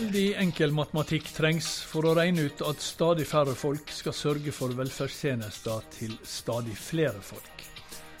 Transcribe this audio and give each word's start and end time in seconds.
Veldig 0.00 0.30
enkel 0.40 0.70
matematikk 0.72 1.26
trengs 1.36 1.66
for 1.84 2.06
å 2.08 2.14
regne 2.16 2.46
ut 2.48 2.62
at 2.64 2.80
stadig 2.80 3.26
færre 3.28 3.52
folk 3.52 3.90
skal 3.92 4.14
sørge 4.16 4.54
for 4.56 4.72
velferdstjenester 4.78 5.82
til 5.92 6.14
stadig 6.24 6.72
flere 6.72 7.20
folk. 7.20 7.66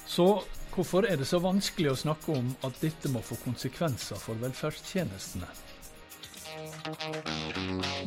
Så 0.04 0.26
hvorfor 0.74 1.08
er 1.08 1.16
det 1.16 1.30
så 1.30 1.40
vanskelig 1.40 1.94
å 1.94 1.96
snakke 2.02 2.36
om 2.36 2.52
at 2.68 2.76
dette 2.84 3.08
må 3.08 3.24
få 3.24 3.40
konsekvenser 3.46 4.20
for 4.20 4.36
velferdstjenestene? 4.44 5.48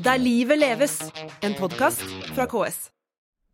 Der 0.05 0.21
livet 0.21 0.61
leves, 0.61 0.99
en 1.41 1.57
podkast 1.57 2.05
fra 2.35 2.45
KS. 2.45 2.91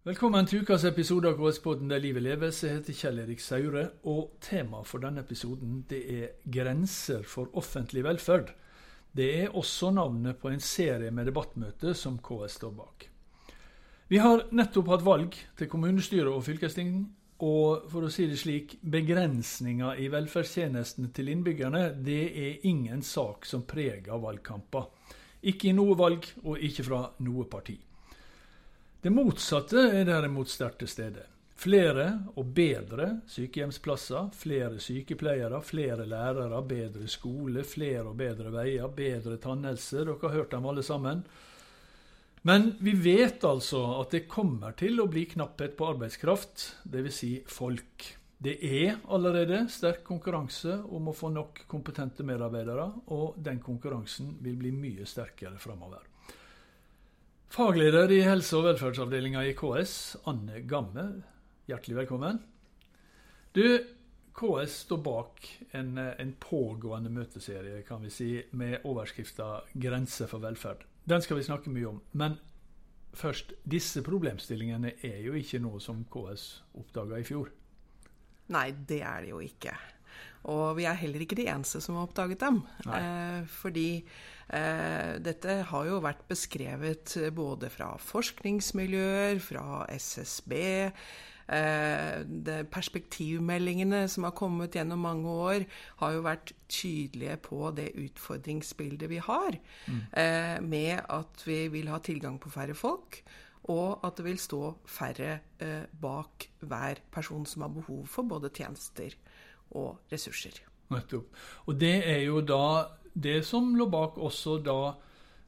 Velkommen 0.03 0.51
til 0.51 0.65
ukas 0.67 0.83
episode 0.89 1.31
av 1.31 1.39
KS-podden 1.39 1.95
Der 1.95 2.03
livet 2.03 2.27
leves. 2.27 2.65
Jeg 2.67 2.81
heter 2.81 3.03
Kjell 3.05 3.23
Erik 3.23 3.39
Saure, 3.39 3.91
og 4.03 4.33
temaet 4.43 4.91
for 4.91 4.99
denne 4.99 5.23
episoden 5.23 5.85
det 5.87 6.07
er 6.11 6.33
grenser 6.43 7.23
for 7.23 7.55
offentlig 7.55 8.03
velferd. 8.03 8.51
Det 9.11 9.29
er 9.43 9.55
også 9.57 9.89
navnet 9.91 10.37
på 10.41 10.51
en 10.51 10.61
serie 10.61 11.11
med 11.11 11.29
debattmøter 11.29 11.95
som 11.97 12.19
KS 12.21 12.59
står 12.59 12.75
bak. 12.77 13.07
Vi 14.09 14.17
har 14.21 14.47
nettopp 14.55 14.89
hatt 14.89 15.05
valg 15.05 15.35
til 15.57 15.69
kommunestyre 15.69 16.31
og 16.33 16.43
fylkesting, 16.45 16.93
og 17.45 17.89
for 17.91 18.03
å 18.03 18.11
si 18.11 18.25
det 18.27 18.39
slik, 18.41 18.75
begrensninger 18.81 20.01
i 20.01 20.09
velferdstjenestene 20.11 21.11
til 21.15 21.29
innbyggerne, 21.31 21.83
det 22.03 22.23
er 22.35 22.65
ingen 22.67 23.03
sak 23.05 23.45
som 23.47 23.63
preger 23.69 24.19
valgkamper. 24.19 24.89
Ikke 25.47 25.69
i 25.69 25.75
noe 25.77 25.95
valg, 25.97 26.25
og 26.43 26.59
ikke 26.59 26.83
fra 26.89 27.03
noe 27.23 27.45
parti. 27.47 27.77
Det 28.99 29.13
motsatte 29.13 29.85
er 29.93 30.09
derimot 30.09 30.51
sterkt 30.51 30.81
til 30.83 30.91
stede. 30.91 31.23
Flere 31.59 32.05
og 32.39 32.53
bedre 32.55 33.09
sykehjemsplasser, 33.27 34.29
flere 34.31 34.79
sykepleiere, 34.79 35.59
flere 35.67 36.05
lærere, 36.07 36.61
bedre 36.63 37.07
skole, 37.11 37.65
flere 37.67 38.05
og 38.07 38.15
bedre 38.21 38.53
veier, 38.53 38.87
bedre 38.95 39.35
tannhelse. 39.43 40.05
Dere 40.05 40.15
har 40.21 40.37
hørt 40.37 40.53
dem 40.53 40.67
alle 40.69 40.83
sammen. 40.87 41.25
Men 42.47 42.69
vi 42.79 42.93
vet 42.95 43.43
altså 43.43 43.81
at 43.97 44.15
det 44.15 44.29
kommer 44.31 44.71
til 44.79 45.01
å 45.03 45.09
bli 45.11 45.25
knapphet 45.33 45.75
på 45.75 45.89
arbeidskraft, 45.91 46.63
dvs. 46.87 47.17
Si 47.17 47.31
folk. 47.51 48.05
Det 48.39 48.53
er 48.63 49.01
allerede 49.11 49.65
sterk 49.67 50.05
konkurranse 50.07 50.77
om 50.95 51.09
å 51.11 51.15
få 51.17 51.27
nok 51.33 51.65
kompetente 51.67 52.23
medarbeidere, 52.23 52.85
og 53.11 53.35
den 53.43 53.59
konkurransen 53.59 54.37
vil 54.45 54.55
bli 54.61 54.71
mye 54.71 55.03
sterkere 55.03 55.59
framover. 55.59 56.07
Fagleder 57.51 58.15
i 58.15 58.21
helse- 58.23 58.55
og 58.55 58.69
velferdsavdelinga 58.69 59.43
i 59.43 59.51
KS, 59.59 59.97
Anne 60.31 60.63
Gamme, 60.69 61.05
Hjertelig 61.69 61.99
velkommen. 61.99 62.39
Du, 63.53 63.61
KS 64.33 64.77
står 64.87 65.01
bak 65.05 65.43
en, 65.77 65.91
en, 65.97 66.31
pågående 66.41 67.11
møteserie 67.13 67.83
kan 67.85 68.01
vi 68.01 68.09
si, 68.09 68.29
med 68.57 68.87
overskrifta 68.89 69.49
'Grenser 69.75 70.31
for 70.31 70.41
velferd'. 70.41 70.87
Den 71.05 71.21
skal 71.21 71.37
vi 71.37 71.45
snakke 71.45 71.69
mye 71.69 71.91
om. 71.91 72.01
Men 72.17 72.39
først, 73.13 73.53
disse 73.61 74.01
problemstillingene 74.01 74.95
er 75.05 75.21
jo 75.27 75.37
ikke 75.37 75.61
noe 75.61 75.77
som 75.83 76.01
KS 76.09 76.47
oppdaga 76.73 77.21
i 77.21 77.29
fjor? 77.29 77.53
Nei, 78.49 78.71
det 78.73 79.03
er 79.05 79.27
det 79.27 79.33
jo 79.35 79.45
ikke. 79.45 79.77
Og 80.49 80.73
vi 80.81 80.89
er 80.89 80.97
heller 80.97 81.21
ikke 81.21 81.37
de 81.37 81.51
eneste 81.53 81.85
som 81.85 81.99
har 81.99 82.09
oppdaget 82.09 82.41
dem. 82.49 82.63
Eh, 82.89 83.45
fordi 83.45 83.89
eh, 84.01 85.17
dette 85.21 85.61
har 85.69 85.85
jo 85.85 86.01
vært 86.01 86.25
beskrevet 86.31 87.19
både 87.29 87.69
fra 87.69 87.93
forskningsmiljøer, 88.09 89.37
fra 89.37 89.83
SSB, 89.93 90.63
perspektivmeldingene 91.49 94.03
som 94.11 94.23
har 94.27 94.35
kommet 94.37 94.75
gjennom 94.77 95.01
mange 95.01 95.29
år, 95.29 95.65
har 96.01 96.11
jo 96.13 96.21
vært 96.25 96.53
tydelige 96.69 97.37
på 97.49 97.71
det 97.77 97.89
utfordringsbildet 97.97 99.09
vi 99.09 99.19
har, 99.23 99.57
mm. 99.87 100.01
eh, 100.13 100.61
med 100.61 101.01
at 101.09 101.47
vi 101.47 101.67
vil 101.73 101.89
ha 101.89 101.99
tilgang 102.05 102.39
på 102.41 102.49
færre 102.53 102.75
folk. 102.77 103.23
Og 103.69 103.99
at 104.05 104.17
det 104.17 104.25
vil 104.25 104.39
stå 104.41 104.61
færre 104.89 105.39
eh, 105.61 105.85
bak 106.01 106.49
hver 106.61 106.95
person 107.11 107.45
som 107.45 107.61
har 107.65 107.73
behov 107.73 108.07
for 108.07 108.29
både 108.29 108.49
tjenester 108.53 109.09
og 109.77 109.99
ressurser. 110.11 110.61
Nettopp. 110.89 111.35
Og 111.69 111.77
det 111.77 111.99
er 112.09 112.23
jo 112.25 112.41
da 112.41 112.89
det 113.13 113.43
som 113.45 113.75
lå 113.77 113.85
bak 113.91 114.17
også 114.17 114.57
da 114.65 114.79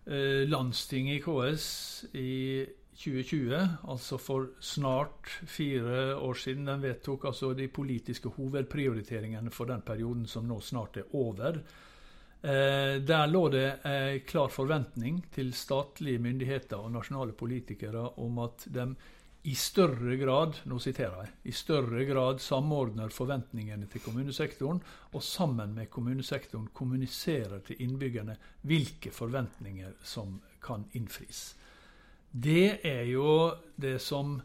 eh, 0.05 0.45
landstinget 0.49 1.17
i 1.17 1.23
KS 1.23 1.65
i 2.13 2.33
2020, 3.01 3.61
altså 3.89 4.17
for 4.21 4.49
snart 4.61 5.29
fire 5.49 6.15
år 6.15 6.37
siden. 6.37 6.67
Den 6.69 6.83
vedtok 6.83 7.25
altså 7.31 7.53
de 7.57 7.67
politiske 7.67 8.29
hovedprioriteringene 8.35 9.51
for 9.51 9.69
den 9.69 9.81
perioden 9.85 10.27
som 10.29 10.45
nå 10.47 10.59
snart 10.61 11.01
er 11.01 11.15
over. 11.17 11.61
Eh, 12.41 12.97
der 13.05 13.27
lå 13.29 13.47
det 13.53 13.65
en 13.85 14.19
klar 14.25 14.49
forventning 14.49 15.19
til 15.33 15.53
statlige 15.53 16.21
myndigheter 16.21 16.77
og 16.77 16.93
nasjonale 16.93 17.33
politikere 17.37 18.07
om 18.21 18.39
at 18.45 18.65
de 18.69 18.87
i 19.43 19.55
større 19.57 20.15
grad 20.21 20.59
nå 20.69 20.77
siterer 20.81 21.23
jeg, 21.23 21.31
i 21.49 21.53
større 21.55 22.03
grad 22.05 22.41
samordner 22.41 23.09
forventningene 23.09 23.87
til 23.89 24.03
kommunesektoren, 24.05 24.81
og 25.13 25.23
sammen 25.25 25.73
med 25.73 25.89
kommunesektoren 25.89 26.67
kommuniserer 26.77 27.63
til 27.65 27.81
innbyggerne 27.81 28.35
hvilke 28.69 29.09
forventninger 29.13 29.97
som 30.05 30.37
kan 30.61 30.85
innfris. 30.93 31.55
Det 32.31 32.79
er 32.87 33.03
jo 33.11 33.51
det 33.75 33.97
som 33.99 34.37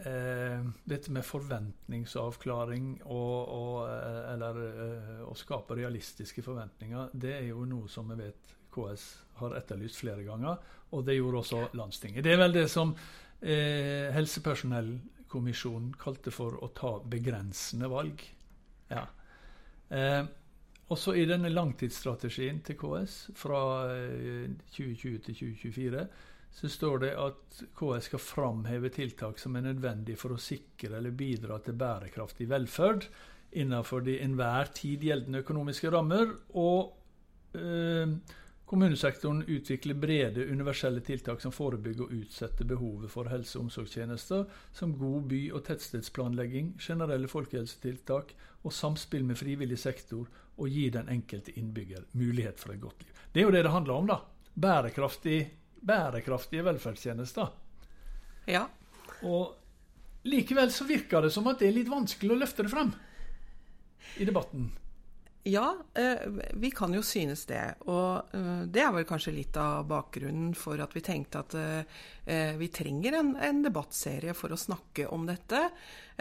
eh, 0.00 0.64
Dette 0.88 1.12
med 1.12 1.26
forventningsavklaring 1.28 3.02
og, 3.04 3.36
og, 3.52 3.76
eh, 3.90 4.32
eller 4.32 4.60
eh, 4.70 5.22
å 5.28 5.36
skape 5.36 5.76
realistiske 5.76 6.44
forventninger, 6.44 7.12
det 7.12 7.36
er 7.36 7.46
jo 7.50 7.66
noe 7.68 7.90
som 7.92 8.08
vi 8.12 8.22
vet 8.24 8.56
KS 8.72 9.06
har 9.42 9.56
etterlyst 9.58 10.00
flere 10.00 10.24
ganger, 10.24 10.56
og 10.92 11.04
det 11.04 11.18
gjorde 11.18 11.42
også 11.42 11.62
landstinget. 11.76 12.24
Det 12.24 12.32
er 12.32 12.40
vel 12.40 12.54
det 12.56 12.68
som 12.72 12.94
eh, 12.94 14.08
helsepersonellkommisjonen 14.16 15.92
kalte 16.00 16.32
for 16.32 16.56
å 16.64 16.70
ta 16.76 16.94
begrensende 17.12 17.90
valg. 17.92 18.24
Ja. 18.88 19.04
Eh, 19.92 20.22
også 20.92 21.14
i 21.16 21.24
denne 21.28 21.52
langtidsstrategien 21.52 22.60
til 22.64 22.76
KS 22.80 23.16
fra 23.36 23.62
2020 24.72 25.12
eh, 25.12 25.20
til 25.26 25.40
2024 25.40 26.06
så 26.52 26.68
står 26.68 26.98
det 26.98 27.12
at 27.16 27.60
KS 27.78 28.10
skal 28.10 28.20
framheve 28.20 28.90
tiltak 28.92 29.38
som 29.40 29.56
er 29.56 29.64
nødvendig 29.64 30.18
for 30.20 30.34
å 30.34 30.40
sikre 30.40 30.98
eller 30.98 31.14
bidra 31.16 31.56
til 31.64 31.78
bærekraftig 31.80 32.48
velferd 32.50 33.06
innenfor 33.56 34.04
de 34.04 34.18
enhver 34.20 34.68
tid 34.76 35.04
gjeldende 35.04 35.40
økonomiske 35.44 35.90
rammer. 35.92 36.28
Og 36.60 36.92
eh, 37.56 38.12
kommunesektoren 38.68 39.42
utvikler 39.48 39.96
brede 40.00 40.44
universelle 40.48 41.00
tiltak 41.04 41.40
som 41.44 41.54
forebygger 41.56 42.04
og 42.06 42.12
utsetter 42.20 42.68
behovet 42.68 43.12
for 43.12 43.32
helse- 43.32 43.58
og 43.58 43.66
omsorgstjenester, 43.66 44.44
som 44.76 44.94
god 45.00 45.28
by- 45.32 45.50
og 45.56 45.64
tettstedsplanlegging, 45.68 46.74
generelle 46.80 47.32
folkehelsetiltak 47.32 48.36
og 48.62 48.76
samspill 48.76 49.24
med 49.28 49.40
frivillig 49.40 49.80
sektor, 49.80 50.28
og 50.60 50.68
gi 50.68 50.90
den 50.92 51.08
enkelte 51.08 51.56
innbygger 51.56 52.04
mulighet 52.12 52.60
for 52.60 52.76
et 52.76 52.80
godt 52.80 53.04
liv. 53.04 53.24
Det 53.32 53.40
er 53.40 53.48
jo 53.48 53.56
det 53.56 53.64
det 53.64 53.72
handler 53.72 53.94
om, 53.94 54.08
da. 54.12 54.20
Bærekraftig 54.52 55.38
bærekraftige 55.86 56.64
velferdstjenester. 56.66 57.50
Ja. 58.50 58.66
Og 59.22 59.56
likevel 60.28 60.70
så 60.74 60.86
virker 60.88 61.26
det 61.26 61.32
som 61.34 61.48
at 61.50 61.62
det 61.62 61.70
er 61.70 61.76
litt 61.78 61.90
vanskelig 61.90 62.34
å 62.34 62.40
løfte 62.42 62.66
det 62.66 62.72
frem 62.72 62.92
i 64.18 64.26
debatten. 64.28 64.70
Ja, 65.44 65.76
eh, 65.94 66.28
vi 66.52 66.70
kan 66.70 66.94
jo 66.94 67.02
synes 67.02 67.46
det. 67.46 67.74
Og 67.90 68.34
eh, 68.34 68.62
det 68.70 68.82
er 68.84 68.92
vel 68.94 69.06
kanskje 69.08 69.34
litt 69.34 69.56
av 69.58 69.88
bakgrunnen 69.90 70.52
for 70.54 70.78
at 70.78 70.94
vi 70.94 71.02
tenkte 71.02 71.40
at 71.42 71.56
eh, 71.58 72.52
vi 72.60 72.68
trenger 72.70 73.16
en, 73.18 73.32
en 73.34 73.62
debattserie 73.64 74.36
for 74.38 74.54
å 74.54 74.60
snakke 74.60 75.08
om 75.10 75.26
dette. 75.26 75.64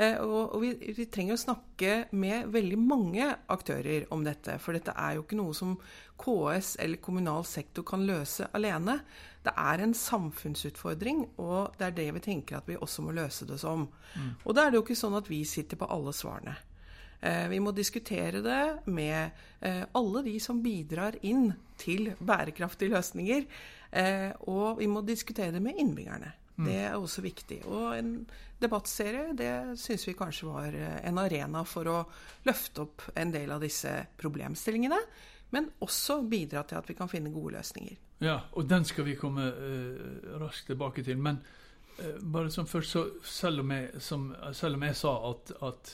Og, 0.02 0.56
vi, 0.64 0.72
vi, 0.96 1.06
trenger 1.12 1.36
å 1.36 1.42
snakke 1.42 1.92
med 2.18 2.48
veldig 2.50 2.78
mange 2.80 3.28
aktører 3.54 4.08
om 4.16 4.24
dette. 4.26 4.56
For 4.64 4.74
dette 4.74 4.96
er 4.98 5.20
jo 5.20 5.26
ikke 5.28 5.38
noe 5.38 5.54
som 5.54 5.76
KS 6.18 6.72
eller 6.82 7.04
kommunal 7.04 7.46
sektor 7.46 7.86
kan 7.86 8.08
løse 8.08 8.48
alene. 8.58 8.98
Det 9.46 9.54
er 9.54 9.84
en 9.84 9.94
samfunnsutfordring, 9.94 11.28
og 11.44 11.78
det 11.78 11.92
er 11.92 11.98
det 12.00 12.08
vi 12.18 12.26
tenker 12.32 12.58
at 12.58 12.72
vi 12.72 12.80
også 12.80 13.06
må 13.06 13.14
løse 13.14 13.46
det 13.46 13.60
som. 13.62 13.86
Mm. 14.16 14.34
Og 14.42 14.58
da 14.58 14.66
er 14.66 14.74
det 14.74 14.82
jo 14.82 14.86
ikke 14.88 15.02
sånn 15.04 15.20
at 15.22 15.30
vi 15.30 15.44
sitter 15.46 15.78
på 15.78 15.92
alle 15.92 16.16
svarene. 16.18 16.58
Eh, 17.22 17.48
vi 17.48 17.60
må 17.62 17.72
diskutere 17.72 18.42
det 18.42 18.62
med 18.90 19.30
eh, 19.60 19.84
alle 19.94 20.24
de 20.26 20.40
som 20.42 20.62
bidrar 20.64 21.20
inn 21.22 21.52
til 21.78 22.12
bærekraftige 22.18 22.96
løsninger. 22.96 23.46
Eh, 23.92 24.32
og 24.50 24.80
vi 24.82 24.88
må 24.90 25.04
diskutere 25.06 25.54
det 25.54 25.62
med 25.62 25.78
innbyggerne. 25.78 26.32
Mm. 26.58 26.66
Det 26.66 26.78
er 26.82 26.96
også 26.98 27.22
viktig. 27.22 27.60
Og 27.70 27.94
en 27.98 28.16
debattserie, 28.62 29.36
det 29.38 29.78
syns 29.82 30.08
vi 30.08 30.18
kanskje 30.18 30.50
var 30.50 30.76
en 30.76 31.22
arena 31.22 31.64
for 31.66 31.90
å 31.90 32.00
løfte 32.46 32.86
opp 32.86 33.06
en 33.16 33.34
del 33.34 33.54
av 33.54 33.62
disse 33.62 33.94
problemstillingene. 34.18 35.00
Men 35.52 35.70
også 35.84 36.22
bidra 36.30 36.64
til 36.66 36.80
at 36.80 36.90
vi 36.90 36.96
kan 36.98 37.10
finne 37.12 37.32
gode 37.34 37.58
løsninger. 37.58 37.98
Ja, 38.22 38.38
og 38.54 38.70
den 38.70 38.86
skal 38.86 39.08
vi 39.08 39.18
komme 39.20 39.48
uh, 39.52 40.38
raskt 40.40 40.70
tilbake 40.70 41.04
til. 41.04 41.18
Men 41.20 41.42
uh, 41.98 42.22
bare 42.22 42.52
som 42.54 42.70
først, 42.70 42.94
så 42.94 43.04
selv 43.26 43.66
om 43.66 43.74
jeg, 43.74 43.90
som, 44.00 44.30
selv 44.54 44.78
om 44.80 44.86
jeg 44.88 44.96
sa 44.96 45.16
at, 45.32 45.52
at 45.68 45.92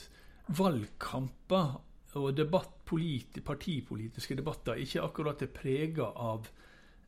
valgkamper 0.56 1.76
og 2.18 2.32
debatt, 2.36 2.72
politi, 2.88 3.42
partipolitiske 3.44 4.38
debatter 4.38 4.80
ikke 4.80 5.04
akkurat 5.04 5.42
er 5.44 5.52
prega 5.52 6.08
av 6.08 6.48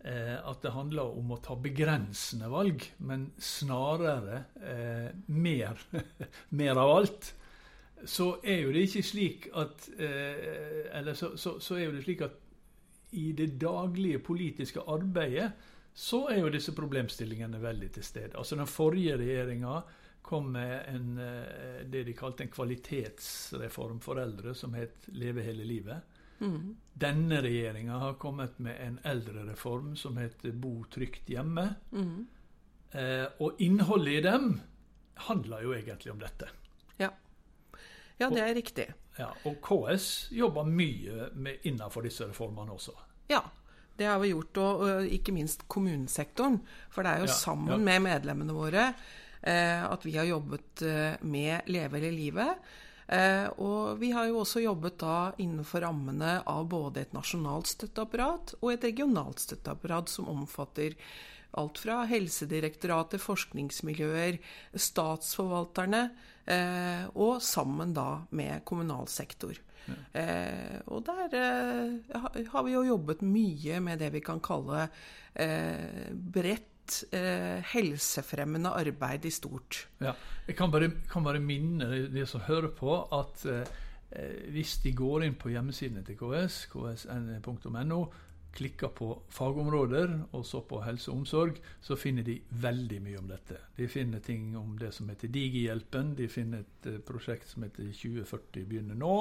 eh, 0.04 0.36
at 0.36 0.60
det 0.62 0.74
handler 0.74 1.16
om 1.16 1.32
å 1.32 1.40
ta 1.40 1.56
begrensende 1.56 2.50
valg, 2.52 2.84
men 3.08 3.30
snarere 3.40 4.42
eh, 4.60 5.08
mer, 5.32 5.80
mer 6.60 6.80
av 6.80 6.96
alt 6.98 7.32
så 8.08 8.30
er 8.44 8.62
jo 8.64 8.72
det 8.72 8.86
ikke 8.86 9.02
slik 9.04 9.48
at 9.60 9.88
eh, 10.00 10.86
Eller 10.96 11.14
så, 11.14 11.34
så, 11.36 11.58
så, 11.60 11.76
er 11.76 11.88
jo 11.88 11.96
det 11.96 12.04
slik 12.06 12.22
at 12.24 12.38
i 13.12 13.32
det 13.36 13.58
daglige 13.60 14.20
politiske 14.22 14.80
arbeidet 14.88 15.50
så 15.94 16.28
er 16.30 16.38
jo 16.40 16.52
disse 16.54 16.72
problemstillingene 16.72 17.58
veldig 17.60 17.88
til 17.96 18.04
stede. 18.06 18.38
Altså 18.38 18.56
Den 18.56 18.70
forrige 18.70 19.16
regjeringa 19.18 19.80
kom 20.30 20.52
med 20.54 20.84
en, 20.88 21.18
eh, 21.18 21.86
det 21.90 22.04
de 22.06 22.12
kalte 22.14 22.44
en 22.46 22.52
kvalitetsreform 22.54 23.98
for 24.00 24.20
eldre, 24.22 24.54
som 24.54 24.74
het 24.78 25.08
Leve 25.10 25.42
hele 25.42 25.64
livet. 25.66 26.06
Mm. 26.38 26.76
Denne 26.92 27.40
regjeringa 27.42 27.98
har 27.98 28.14
kommet 28.14 28.58
med 28.58 28.78
en 28.80 29.00
eldrereform 29.02 29.96
som 29.96 30.16
heter 30.16 30.52
Bo 30.52 30.84
trygt 30.84 31.26
hjemme. 31.28 31.74
Mm. 31.90 32.28
Eh, 32.90 33.26
og 33.42 33.58
innholdet 33.58 34.20
i 34.20 34.20
dem 34.28 34.60
handler 35.26 35.66
jo 35.66 35.74
egentlig 35.74 36.12
om 36.12 36.22
dette. 36.22 36.48
Ja. 37.02 37.10
Ja, 38.20 38.30
det 38.30 38.44
er 38.44 38.54
riktig. 38.54 38.86
Ja, 39.18 39.32
Og 39.44 39.58
KS 39.66 40.28
jobber 40.30 40.64
mye 40.64 41.32
med, 41.34 41.58
innenfor 41.66 42.06
disse 42.06 42.28
reformene 42.30 42.78
også. 42.78 42.94
Ja, 43.28 43.42
det 43.98 44.06
har 44.06 44.22
vi 44.22 44.30
gjort. 44.30 44.62
Og, 44.62 44.84
og 44.86 45.10
ikke 45.18 45.34
minst 45.34 45.66
kommunesektoren. 45.68 46.60
For 46.94 47.02
det 47.02 47.16
er 47.16 47.26
jo 47.26 47.32
ja, 47.32 47.34
sammen 47.34 47.82
med 47.84 48.06
medlemmene 48.06 48.54
våre 48.54 48.92
at 49.40 50.04
vi 50.04 50.16
har 50.18 50.28
jobbet 50.28 50.82
eh, 50.84 51.16
med 51.22 51.68
Leve 51.72 51.98
hele 51.98 52.12
livet. 52.12 52.70
Eh, 53.06 53.46
og 53.58 53.98
vi 53.98 54.12
har 54.14 54.28
jo 54.28 54.42
også 54.42 54.62
jobbet 54.62 54.98
da 55.00 55.32
innenfor 55.42 55.82
rammene 55.86 56.40
av 56.46 56.68
både 56.70 57.06
et 57.06 57.16
nasjonalt 57.16 57.72
støtteapparat 57.72 58.54
og 58.60 58.72
et 58.74 58.84
regionalt 58.90 59.42
støtteapparat 59.42 60.12
som 60.12 60.28
omfatter 60.30 60.98
alt 61.58 61.80
fra 61.82 62.04
Helsedirektoratet, 62.06 63.18
forskningsmiljøer, 63.24 64.36
statsforvalterne, 64.78 66.04
Eh, 66.50 67.02
og 67.14 67.40
sammen 67.44 67.92
da 67.94 68.24
med 68.34 68.64
kommunal 68.66 69.08
sektor. 69.10 69.54
Ja. 69.86 69.96
Eh, 70.20 70.78
og 70.90 71.04
der 71.06 71.36
eh, 71.36 72.46
har 72.50 72.64
vi 72.66 72.74
jo 72.74 72.86
jobbet 72.88 73.22
mye 73.26 73.80
med 73.84 74.00
det 74.02 74.10
vi 74.16 74.22
kan 74.24 74.42
kalle 74.42 74.88
bredt 76.10 76.79
helsefremmende 77.72 78.72
arbeid 78.76 79.26
i 79.28 79.32
stort. 79.34 79.84
Ja, 80.02 80.12
jeg 80.46 80.56
kan 80.58 80.72
bare, 80.72 80.90
kan 81.10 81.24
bare 81.26 81.42
minne 81.42 81.88
de 82.10 82.26
som 82.26 82.44
hører 82.46 82.72
på, 82.76 82.96
at 83.16 83.44
hvis 84.50 84.76
de 84.82 84.90
går 84.98 85.24
inn 85.26 85.36
på 85.38 85.52
hjemmesidene 85.52 86.02
til 86.06 86.16
KS, 86.18 86.64
ksn.no, 86.72 88.00
klikker 88.52 88.88
på 88.88 89.22
fagområder, 89.28 90.18
og 90.32 90.44
så 90.46 90.60
på 90.66 90.82
helse 90.84 91.10
og 91.10 91.22
omsorg, 91.22 91.58
så 91.80 91.96
finner 91.98 92.26
de 92.26 92.40
veldig 92.62 93.00
mye 93.02 93.18
om 93.20 93.28
dette. 93.30 93.58
De 93.76 93.88
finner 93.88 94.22
ting 94.24 94.56
om 94.58 94.76
det 94.78 94.92
som 94.94 95.08
heter 95.10 95.30
Digihjelpen. 95.32 96.14
De 96.18 96.28
finner 96.28 96.64
et 96.64 96.90
uh, 96.90 96.98
prosjekt 97.06 97.50
som 97.50 97.66
heter 97.66 97.90
2040 97.94 98.66
begynner 98.68 98.98
nå. 98.98 99.16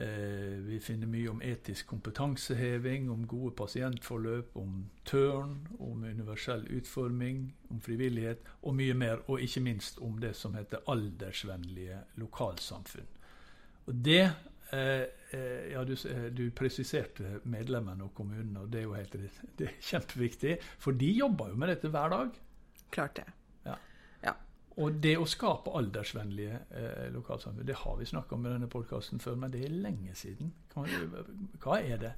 Uh, 0.00 0.56
vi 0.64 0.78
finner 0.80 1.10
mye 1.10 1.28
om 1.28 1.42
etisk 1.44 1.90
kompetanseheving, 1.92 3.10
om 3.12 3.26
gode 3.28 3.52
pasientforløp, 3.58 4.56
om 4.56 4.86
tørn, 5.04 5.58
om 5.78 6.04
universell 6.04 6.64
utforming, 6.78 7.50
om 7.70 7.80
frivillighet 7.84 8.46
og 8.62 8.78
mye 8.80 8.94
mer. 8.96 9.24
Og 9.28 9.44
ikke 9.44 9.64
minst 9.64 10.00
om 10.00 10.18
det 10.22 10.32
som 10.36 10.56
heter 10.56 10.86
aldersvennlige 10.88 12.00
lokalsamfunn. 12.22 13.10
Og 13.86 13.94
det 14.04 14.24
Eh, 14.72 15.00
eh, 15.30 15.72
ja, 15.72 15.84
du, 15.84 15.92
eh, 15.92 16.24
du, 16.30 16.44
presiserte 16.54 17.40
medlemmene 17.50 18.06
og 18.06 18.12
kommunene, 18.14 18.60
og 18.62 18.70
det 18.70 18.80
er 18.80 18.86
jo 18.86 18.94
helt 18.94 19.16
det 19.58 19.66
er 19.66 19.76
kjempeviktig. 19.82 20.56
For 20.78 20.94
de 20.94 21.10
jobber 21.10 21.50
jo 21.50 21.58
med 21.58 21.74
dette 21.74 21.90
hver 21.90 22.14
dag. 22.14 22.36
Klart 22.94 23.16
det. 23.18 23.26
Og 24.80 24.96
det 25.02 25.16
å 25.20 25.26
skape 25.28 25.72
aldersvennlige 25.76 26.56
eh, 26.72 27.06
lokalsamfunn, 27.12 27.66
det 27.68 27.76
har 27.82 27.98
vi 27.98 28.08
snakka 28.08 28.36
om 28.36 28.46
i 28.46 28.54
denne 28.54 28.70
podkasten 28.70 29.20
før, 29.20 29.36
men 29.42 29.52
det 29.52 29.66
er 29.66 29.76
lenge 29.76 30.14
siden. 30.16 30.52
Hva 30.72 31.80
er 31.80 32.00
det? 32.00 32.14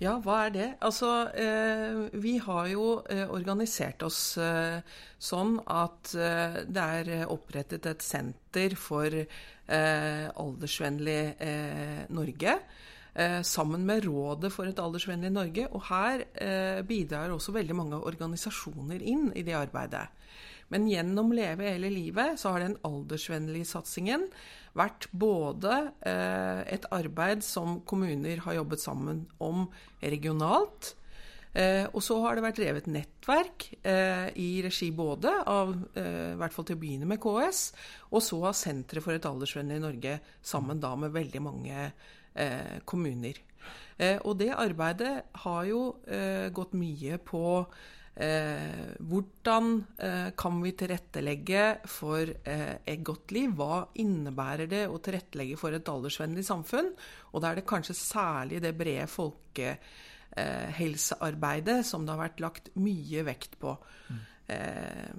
Ja, 0.00 0.14
hva 0.24 0.46
er 0.46 0.52
det? 0.54 0.66
Altså, 0.80 1.10
eh, 1.36 2.06
vi 2.22 2.38
har 2.40 2.68
jo 2.70 2.84
eh, 3.10 3.26
organisert 3.28 4.00
oss 4.06 4.38
eh, 4.40 4.78
sånn 5.20 5.58
at 5.68 6.14
eh, 6.16 6.62
det 6.64 6.84
er 7.02 7.10
opprettet 7.28 7.88
et 7.90 8.06
senter 8.06 8.76
for 8.80 9.12
eh, 9.12 10.24
aldersvennlig 10.30 11.20
eh, 11.36 12.06
Norge. 12.16 12.56
sammen 13.42 13.82
med 13.84 14.04
Rådet 14.06 14.52
for 14.54 14.70
et 14.70 14.78
aldersvennlig 14.78 15.32
Norge. 15.34 15.64
Og 15.74 15.82
her 15.88 16.22
bidrar 16.86 17.32
også 17.34 17.52
veldig 17.52 17.74
mange 17.74 17.98
organisasjoner 17.98 19.02
inn 19.02 19.32
i 19.34 19.42
det 19.42 19.56
arbeidet. 19.58 20.06
Men 20.70 20.86
gjennom 20.90 21.32
Leve 21.34 21.66
hele 21.72 21.90
livet 21.92 22.38
så 22.40 22.54
har 22.54 22.62
den 22.62 22.78
aldersvennlige 22.86 23.68
satsingen 23.72 24.28
vært 24.78 25.08
både 25.10 25.90
eh, 26.06 26.62
et 26.76 26.86
arbeid 26.94 27.42
som 27.42 27.80
kommuner 27.88 28.44
har 28.44 28.60
jobbet 28.60 28.82
sammen 28.82 29.24
om 29.42 29.66
regionalt. 30.02 30.94
Eh, 31.50 31.88
og 31.90 31.98
så 32.06 32.20
har 32.22 32.38
det 32.38 32.44
vært 32.44 32.60
drevet 32.60 32.86
nettverk 32.86 33.66
eh, 33.82 34.28
i 34.38 34.62
regi 34.62 34.92
både 34.94 35.32
av 35.50 35.74
eh, 35.98 36.30
i 36.36 36.38
hvert 36.38 36.54
fall 36.54 36.68
til 36.68 36.78
å 36.78 36.82
begynne 36.84 37.10
med 37.10 37.18
KS, 37.22 37.62
og 38.14 38.22
så 38.22 38.38
av 38.52 38.58
Senteret 38.58 39.02
for 39.02 39.18
et 39.18 39.26
aldersvennlig 39.26 39.80
Norge, 39.82 40.20
sammen 40.46 40.82
da 40.82 40.94
med 40.94 41.16
veldig 41.16 41.42
mange 41.42 41.88
eh, 41.90 42.76
kommuner. 42.86 43.42
Eh, 43.98 44.22
og 44.22 44.38
det 44.38 44.52
arbeidet 44.54 45.16
har 45.42 45.64
jo 45.66 45.82
gått 46.54 46.78
mye 46.78 47.18
på 47.26 47.42
Eh, 48.16 48.94
hvordan 49.06 49.84
eh, 50.02 50.30
kan 50.36 50.60
vi 50.60 50.72
tilrettelegge 50.76 51.76
for 51.88 52.20
eh, 52.26 52.74
et 52.84 53.04
godt 53.06 53.30
liv? 53.32 53.50
Hva 53.56 53.86
innebærer 54.02 54.66
det 54.70 54.88
å 54.90 54.98
tilrettelegge 55.00 55.56
for 55.60 55.72
et 55.76 55.88
aldersvennlig 55.88 56.44
samfunn? 56.46 56.88
Og 57.30 57.40
da 57.40 57.50
er 57.50 57.54
det 57.60 57.70
kanskje 57.70 57.94
særlig 57.96 58.62
det 58.64 58.74
brede 58.76 59.06
folkehelsearbeidet 59.14 61.86
som 61.86 62.04
det 62.04 62.12
har 62.16 62.24
vært 62.26 62.40
lagt 62.44 62.64
mye 62.82 63.20
vekt 63.30 63.52
på. 63.62 63.70
Mm. 64.10 64.20
Eh, 64.50 65.10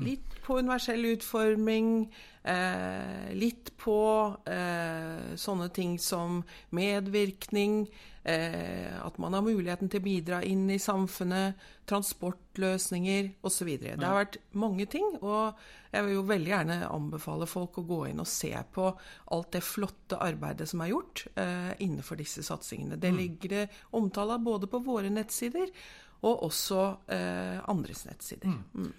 litt 0.00 0.42
på 0.42 0.58
universell 0.58 1.04
utforming, 1.04 2.12
eh, 2.42 3.32
litt 3.36 3.72
på 3.78 4.00
eh, 4.48 5.34
sånne 5.36 5.68
ting 5.76 5.98
som 6.00 6.40
medvirkning, 6.74 7.84
eh, 8.24 8.96
at 9.04 9.18
man 9.18 9.36
har 9.36 9.44
muligheten 9.44 9.90
til 9.92 10.00
å 10.00 10.06
bidra 10.06 10.40
inn 10.46 10.66
i 10.72 10.80
samfunnet, 10.80 11.60
transportløsninger 11.90 13.32
osv. 13.46 13.70
Det 13.82 14.00
har 14.00 14.18
vært 14.22 14.40
mange 14.58 14.86
ting, 14.90 15.06
og 15.20 15.58
jeg 15.90 16.06
vil 16.06 16.16
jo 16.16 16.26
veldig 16.28 16.52
gjerne 16.52 16.82
anbefale 16.88 17.48
folk 17.50 17.80
å 17.80 17.86
gå 17.86 18.02
inn 18.10 18.22
og 18.22 18.30
se 18.30 18.52
på 18.74 18.90
alt 19.34 19.50
det 19.56 19.64
flotte 19.66 20.20
arbeidet 20.22 20.68
som 20.70 20.84
er 20.84 20.92
gjort 20.92 21.26
eh, 21.34 21.72
innenfor 21.82 22.20
disse 22.20 22.44
satsingene. 22.46 23.00
Det 23.00 23.10
mm. 23.10 23.18
ligger 23.24 23.56
det 23.56 23.64
omtale 23.98 24.38
av 24.38 24.46
både 24.46 24.70
på 24.70 24.82
våre 24.86 25.10
nettsider 25.12 25.72
og 26.20 26.42
også 26.46 26.80
eh, 27.08 27.60
andres 27.70 28.04
nettsider. 28.06 28.52
Mm. 28.52 28.64
Mm. 28.74 28.92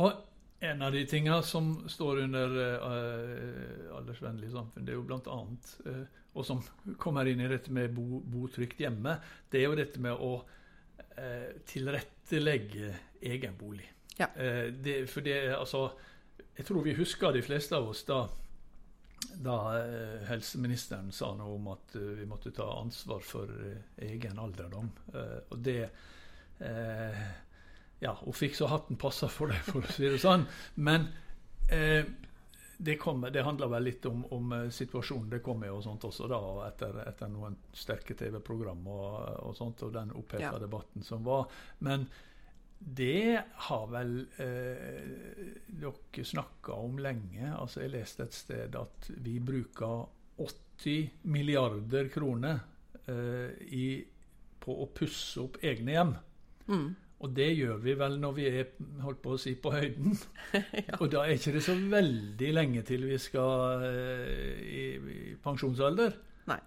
Og 0.00 0.12
en 0.60 0.82
av 0.82 0.92
de 0.92 1.06
tingene 1.08 1.42
som 1.42 1.88
står 1.88 2.24
under 2.26 2.56
eh, 2.60 3.96
aldersvennlig 3.96 4.50
samfunn, 4.52 4.84
det 4.84 4.92
er 4.92 4.98
jo 4.98 5.06
blant 5.08 5.30
annet, 5.32 5.70
eh, 5.88 6.02
og 6.36 6.44
som 6.46 6.60
kommer 7.00 7.28
inn 7.30 7.40
i 7.40 7.48
dette 7.48 7.72
med 7.72 7.94
bo, 7.96 8.20
bo, 8.20 8.44
trygt 8.52 8.82
hjemme, 8.82 9.16
det 9.50 9.62
er 9.62 9.70
jo 9.70 9.78
dette 9.78 10.02
med 10.02 10.14
å 10.14 10.34
uh, 10.38 11.48
tilrettelegge 11.66 12.92
egen 13.32 13.56
bolig. 13.58 13.88
Ja. 14.20 14.28
Uh, 14.36 14.68
det, 14.70 15.08
for 15.10 15.26
det, 15.26 15.56
altså 15.56 15.88
Jeg 16.54 16.68
tror 16.68 16.84
vi 16.84 16.94
husker 16.94 17.34
de 17.34 17.42
fleste 17.42 17.74
av 17.74 17.88
oss 17.90 18.04
da, 18.06 18.20
da 19.42 19.56
helseministeren 20.28 21.10
sa 21.10 21.32
noe 21.34 21.56
om 21.56 21.70
at 21.72 21.96
vi 21.96 22.28
måtte 22.28 22.52
ta 22.54 22.68
ansvar 22.76 23.24
for 23.24 23.50
egen 23.96 24.38
alderdom. 24.38 24.90
og 25.48 25.58
det 25.58 25.88
eh, 26.60 27.22
Ja, 28.00 28.14
hun 28.24 28.32
fikk 28.32 28.54
så 28.56 28.70
hatten 28.70 28.96
passa 28.96 29.28
for 29.28 29.52
det, 29.52 29.60
for 29.66 29.84
å 29.84 29.92
si 29.92 30.08
det 30.08 30.20
sånn. 30.22 30.46
Men 30.80 31.10
eh, 31.68 32.08
det, 32.80 32.96
kom, 32.96 33.26
det 33.32 33.42
handler 33.44 33.68
vel 33.68 33.84
litt 33.90 34.06
om, 34.08 34.22
om 34.32 34.52
eh, 34.56 34.68
situasjonen 34.72 35.28
det 35.34 35.42
kom 35.44 35.64
i 35.64 35.68
og 35.68 35.82
sånt 35.84 36.06
også, 36.08 36.28
da, 36.30 36.40
etter, 36.64 36.96
etter 37.04 37.28
noen 37.28 37.58
sterke 37.76 38.16
TV-program 38.16 38.86
og, 38.88 39.10
og, 39.44 39.52
sånt, 39.58 39.84
og 39.84 39.92
den 39.98 40.14
oppheta 40.16 40.54
ja. 40.54 40.62
debatten 40.62 41.04
som 41.04 41.26
var. 41.26 41.50
Men 41.84 42.08
det 42.80 43.42
har 43.68 43.84
vel 43.92 44.14
eh, 44.40 45.10
dere 45.68 46.24
snakka 46.24 46.78
om 46.80 46.96
lenge. 47.04 47.52
Altså, 47.52 47.82
jeg 47.84 47.92
leste 47.92 48.24
et 48.24 48.36
sted 48.38 48.80
at 48.80 49.10
vi 49.20 49.36
bruker 49.44 50.06
80 50.40 51.28
milliarder 51.28 52.08
kroner 52.08 52.62
eh, 53.04 53.52
i, 53.76 53.86
på 54.64 54.78
å 54.80 54.88
pusse 54.96 55.44
opp 55.44 55.60
egne 55.60 55.96
hjem. 55.98 56.16
Mm. 56.70 56.88
Og 57.20 57.36
det 57.36 57.50
gjør 57.52 57.80
vi 57.84 57.94
vel 58.00 58.16
når 58.20 58.32
vi 58.38 58.46
er 58.48 58.70
holdt 59.04 59.20
på 59.20 59.34
å 59.36 59.40
si, 59.40 59.52
på 59.60 59.74
høyden. 59.74 60.16
ja. 60.88 60.96
Og 60.96 61.10
da 61.12 61.26
er 61.26 61.36
ikke 61.36 61.52
det 61.58 61.64
så 61.66 61.76
veldig 61.76 62.50
lenge 62.56 62.84
til 62.88 63.04
vi 63.10 63.18
skal 63.20 63.84
uh, 63.84 64.60
i, 64.64 64.84
i, 64.96 65.20
pensjonsalder. 65.44 66.16
Nei. 66.48 66.60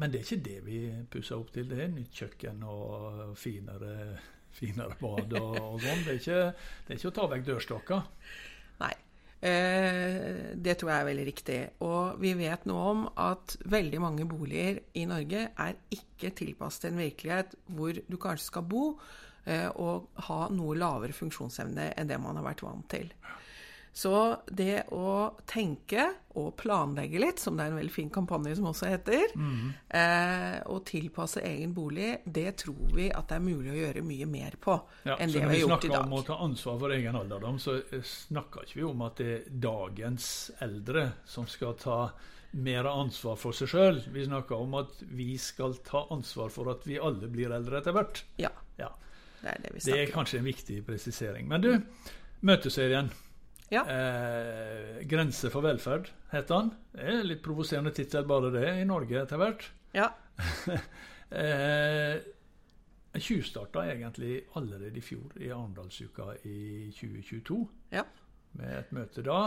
Men 0.00 0.12
det 0.12 0.22
er 0.22 0.28
ikke 0.28 0.46
det 0.48 0.58
vi 0.64 0.82
pusser 1.12 1.36
opp 1.36 1.52
til. 1.52 1.68
Det 1.68 1.82
er 1.84 1.92
nytt 1.92 2.22
kjøkken 2.22 2.64
og 2.64 3.34
finere 3.38 3.94
finere 4.54 4.96
bad 4.98 5.36
og, 5.38 5.58
og 5.60 5.76
sånn. 5.84 6.02
Det, 6.06 6.16
det, 6.24 6.40
er 6.88 6.96
ikke 6.98 7.12
å 7.12 7.16
ta 7.20 7.28
vekk 7.30 7.46
dørstokka. 7.46 8.00
Nei. 8.80 8.92
Eh, 9.40 10.50
det 10.60 10.74
tror 10.80 10.90
jeg 10.92 11.00
er 11.00 11.08
veldig 11.08 11.26
riktig. 11.28 11.58
Og 11.86 12.20
vi 12.20 12.34
vet 12.38 12.66
nå 12.68 12.76
om 12.90 13.06
at 13.20 13.56
veldig 13.70 14.02
mange 14.02 14.26
boliger 14.28 14.82
i 14.98 15.06
Norge 15.08 15.46
er 15.50 15.80
ikke 15.94 16.34
tilpasset 16.40 16.90
en 16.90 17.00
virkelighet 17.00 17.56
hvor 17.70 18.00
du 18.00 18.16
kanskje 18.20 18.50
skal 18.50 18.66
bo 18.68 18.84
eh, 19.44 19.68
og 19.68 20.10
ha 20.28 20.40
noe 20.54 20.78
lavere 20.78 21.16
funksjonsevne 21.16 21.92
enn 21.96 22.10
det 22.10 22.18
man 22.22 22.40
har 22.40 22.50
vært 22.50 22.66
vant 22.66 22.88
til. 22.90 23.12
Så 23.92 24.36
det 24.46 24.84
å 24.94 25.32
tenke 25.50 26.04
og 26.38 26.52
planlegge 26.60 27.18
litt, 27.18 27.40
som 27.42 27.56
det 27.58 27.64
er 27.64 27.72
en 27.72 27.80
veldig 27.80 27.92
fin 27.92 28.10
kampanje 28.12 28.54
som 28.60 28.68
også 28.70 28.86
heter, 28.86 29.32
mm. 29.34 29.64
eh, 29.98 30.58
og 30.70 30.84
tilpasse 30.86 31.42
egen 31.42 31.74
bolig, 31.74 32.20
det 32.24 32.52
tror 32.62 32.94
vi 32.94 33.08
at 33.10 33.26
det 33.32 33.40
er 33.40 33.44
mulig 33.44 33.72
å 33.72 33.78
gjøre 33.80 34.04
mye 34.06 34.28
mer 34.30 34.54
på 34.62 34.76
ja, 35.08 35.16
enn 35.18 35.34
det 35.34 35.42
vi 35.42 35.48
har 35.48 35.62
gjort 35.64 35.88
i 35.88 35.90
dag. 35.90 35.96
Så 35.98 36.06
når 36.06 36.06
vi 36.06 36.06
snakker 36.06 36.06
om 36.06 36.18
å 36.20 36.22
ta 36.28 36.38
ansvar 36.46 36.78
for 36.84 36.96
egen 36.96 37.18
alderdom, 37.20 37.58
så 37.58 37.78
snakker 38.12 38.68
ikke 38.68 38.78
vi 38.78 38.86
om 38.86 39.06
at 39.08 39.18
det 39.18 39.32
er 39.34 39.48
dagens 39.66 40.28
eldre 40.62 41.06
som 41.34 41.50
skal 41.50 41.74
ta 41.82 42.00
mer 42.62 42.86
ansvar 42.90 43.36
for 43.38 43.54
seg 43.54 43.74
sjøl. 43.74 44.00
Vi 44.14 44.24
snakker 44.26 44.58
om 44.58 44.78
at 44.80 45.02
vi 45.10 45.34
skal 45.38 45.76
ta 45.86 46.06
ansvar 46.14 46.50
for 46.54 46.70
at 46.72 46.86
vi 46.86 46.98
alle 46.98 47.30
blir 47.30 47.52
eldre 47.54 47.82
etter 47.82 47.94
hvert. 47.94 48.24
Ja, 48.38 48.54
ja. 48.78 48.90
Det 49.40 49.50
er 49.50 49.62
det 49.64 49.74
vi. 49.74 49.82
Det 49.84 49.98
er 50.02 50.12
kanskje 50.12 50.40
en 50.40 50.48
viktig 50.48 50.78
presisering. 50.86 51.48
Men 51.48 51.64
du, 51.64 51.70
møteserien. 52.46 53.10
Ja. 53.70 53.84
Eh, 53.86 55.06
'Grense 55.06 55.50
for 55.50 55.62
velferd' 55.62 56.10
heter 56.32 56.54
han. 56.54 56.72
Det 56.92 57.06
er 57.06 57.22
litt 57.26 57.42
provoserende 57.42 57.92
tittel, 57.94 58.26
bare 58.26 58.50
det, 58.50 58.66
i 58.80 58.84
Norge 58.84 59.22
etter 59.22 59.38
hvert. 59.38 59.68
Ja. 59.94 60.10
eh, 61.30 62.18
tjuvstarta 63.14 63.84
egentlig 63.92 64.42
allerede 64.58 64.98
i 64.98 65.04
fjor, 65.04 65.36
i 65.38 65.52
Arendalsuka 65.54 66.32
i 66.44 66.90
2022. 66.98 67.60
Ja. 67.94 68.04
Med 68.58 68.78
et 68.80 68.92
møte 68.92 69.22
da 69.22 69.40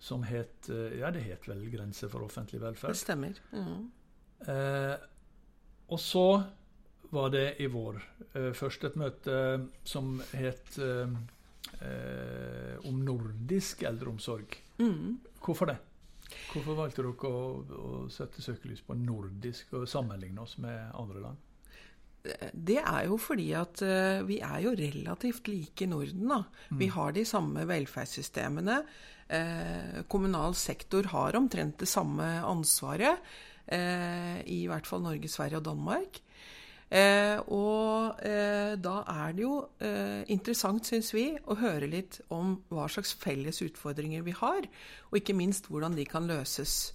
som 0.00 0.24
het 0.26 0.70
eh, 0.72 0.98
Ja, 0.98 1.10
det 1.14 1.22
het 1.28 1.48
vel 1.48 1.62
'Grense 1.70 2.08
for 2.10 2.26
offentlig 2.26 2.60
velferd'. 2.60 2.96
Det 2.96 2.96
stemmer. 2.96 3.40
Mm. 3.52 3.90
Eh, 4.48 4.96
og 5.88 6.00
så 6.00 6.42
var 7.10 7.30
det 7.34 7.46
i 7.62 7.66
vår 7.70 8.00
eh, 8.34 8.50
først 8.56 8.86
et 8.86 8.96
møte 8.98 9.36
som 9.86 10.16
het 10.36 10.78
eh, 10.78 11.12
eh, 11.82 12.74
om 12.86 13.02
nordisk 13.04 13.84
eldreomsorg. 13.88 14.56
Mm. 14.80 15.18
Hvorfor 15.42 15.72
det? 15.72 15.78
Hvorfor 16.52 16.78
valgte 16.78 17.02
dere 17.02 17.30
å, 17.30 17.44
å 17.60 18.02
sette 18.12 18.42
søkelys 18.44 18.84
på 18.86 18.94
nordisk 18.98 19.74
og 19.80 19.88
sammenligne 19.90 20.44
oss 20.44 20.56
med 20.62 20.92
andre 20.94 21.24
land? 21.26 21.46
Det 22.52 22.76
er 22.78 23.06
jo 23.08 23.16
fordi 23.16 23.46
at 23.56 23.80
uh, 23.80 24.20
vi 24.28 24.36
er 24.44 24.58
jo 24.60 24.74
relativt 24.76 25.46
like 25.48 25.86
i 25.86 25.88
Norden. 25.88 26.26
da. 26.28 26.42
Mm. 26.68 26.80
Vi 26.82 26.88
har 26.92 27.14
de 27.16 27.24
samme 27.26 27.64
velferdssystemene. 27.68 28.82
Kommunal 30.10 30.56
sektor 30.58 31.06
har 31.12 31.36
omtrent 31.38 31.76
det 31.78 31.86
samme 31.86 32.24
ansvaret. 32.42 33.22
I 33.70 34.58
hvert 34.66 34.88
fall 34.90 35.04
Norge, 35.04 35.30
Sverige 35.30 35.60
og 35.60 35.68
Danmark. 35.68 36.18
Eh, 36.90 37.38
og 37.54 38.18
eh, 38.26 38.74
da 38.82 38.96
er 39.06 39.34
det 39.36 39.44
jo 39.44 39.56
eh, 39.78 40.26
interessant, 40.34 40.88
syns 40.88 41.12
vi, 41.14 41.28
å 41.46 41.54
høre 41.60 41.86
litt 41.86 42.18
om 42.34 42.56
hva 42.74 42.88
slags 42.90 43.12
felles 43.14 43.62
utfordringer 43.62 44.24
vi 44.26 44.34
har, 44.34 44.66
og 45.10 45.20
ikke 45.20 45.36
minst 45.38 45.70
hvordan 45.70 45.94
de 45.94 46.06
kan 46.10 46.26
løses. 46.26 46.90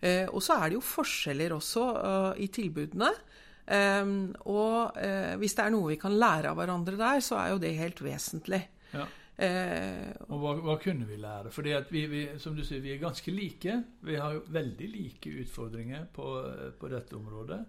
Eh, 0.00 0.26
og 0.28 0.44
så 0.44 0.58
er 0.58 0.68
det 0.68 0.78
jo 0.78 0.84
forskjeller 0.84 1.54
også 1.56 1.86
eh, 2.00 2.42
i 2.44 2.50
tilbudene. 2.52 3.08
Eh, 3.70 4.12
og 4.50 5.00
hvis 5.40 5.56
det 5.56 5.64
er 5.64 5.72
noe 5.72 5.94
vi 5.94 6.00
kan 6.00 6.20
lære 6.20 6.52
av 6.52 6.60
hverandre 6.60 7.00
der, 7.00 7.24
så 7.24 7.40
er 7.40 7.54
jo 7.54 7.64
det 7.64 7.72
helt 7.80 8.04
vesentlig. 8.04 8.62
Ja. 8.90 9.06
og 10.26 10.40
hva, 10.42 10.50
hva, 10.60 10.74
kunne 10.82 11.06
vi 11.08 11.16
lære? 11.16 11.52
Fordi 11.54 11.76
vi, 11.88 12.00
vi, 12.10 12.22
som 12.42 12.52
du 12.52 12.60
sier, 12.66 12.82
vi 12.84 12.92
er 12.92 13.00
ganske 13.00 13.32
like. 13.32 13.76
Vi 14.04 14.18
har 14.20 14.34
jo 14.36 14.42
veldig 14.52 14.88
like 14.90 15.32
utfordringer 15.46 16.10
på, 16.12 16.32
på 16.76 16.90
dette 16.92 17.16
området. 17.16 17.60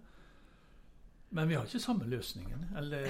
Men 1.32 1.48
vi 1.48 1.56
har 1.56 1.68
ikke 1.68 1.80
samme 1.80 2.08
løsningen. 2.12 2.66
Eller 2.78 3.06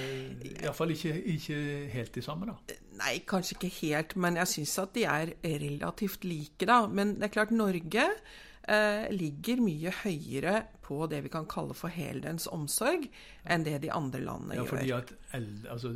iallfall 0.46 0.94
ikke, 0.94 1.16
ikke 1.36 1.58
helt 1.94 2.16
de 2.16 2.22
samme, 2.22 2.52
da. 2.52 2.78
Nei, 3.02 3.16
kanskje 3.28 3.58
ikke 3.58 3.72
helt, 3.80 4.16
men 4.22 4.38
jeg 4.38 4.52
syns 4.52 4.76
at 4.84 4.94
de 4.94 5.06
er 5.10 5.34
relativt 5.42 6.28
like, 6.30 6.68
da. 6.70 6.84
Men 6.86 7.16
det 7.18 7.30
er 7.30 7.34
klart, 7.34 7.54
Norge 7.56 8.06
eh, 8.06 9.08
ligger 9.16 9.64
mye 9.66 9.94
høyere 10.04 10.60
på 10.92 11.08
det 11.12 11.24
vi 11.24 11.32
kan 11.32 11.48
kalle 11.50 11.76
for 11.78 11.94
heldøgns 11.94 12.50
omsorg, 12.52 13.08
enn 13.48 13.66
det 13.68 13.80
de 13.86 13.92
andre 13.96 14.22
landene 14.24 14.60
gjør. 14.60 14.68
Ja, 14.68 14.72
fordi 14.72 14.94
at 14.98 15.72
altså, 15.72 15.96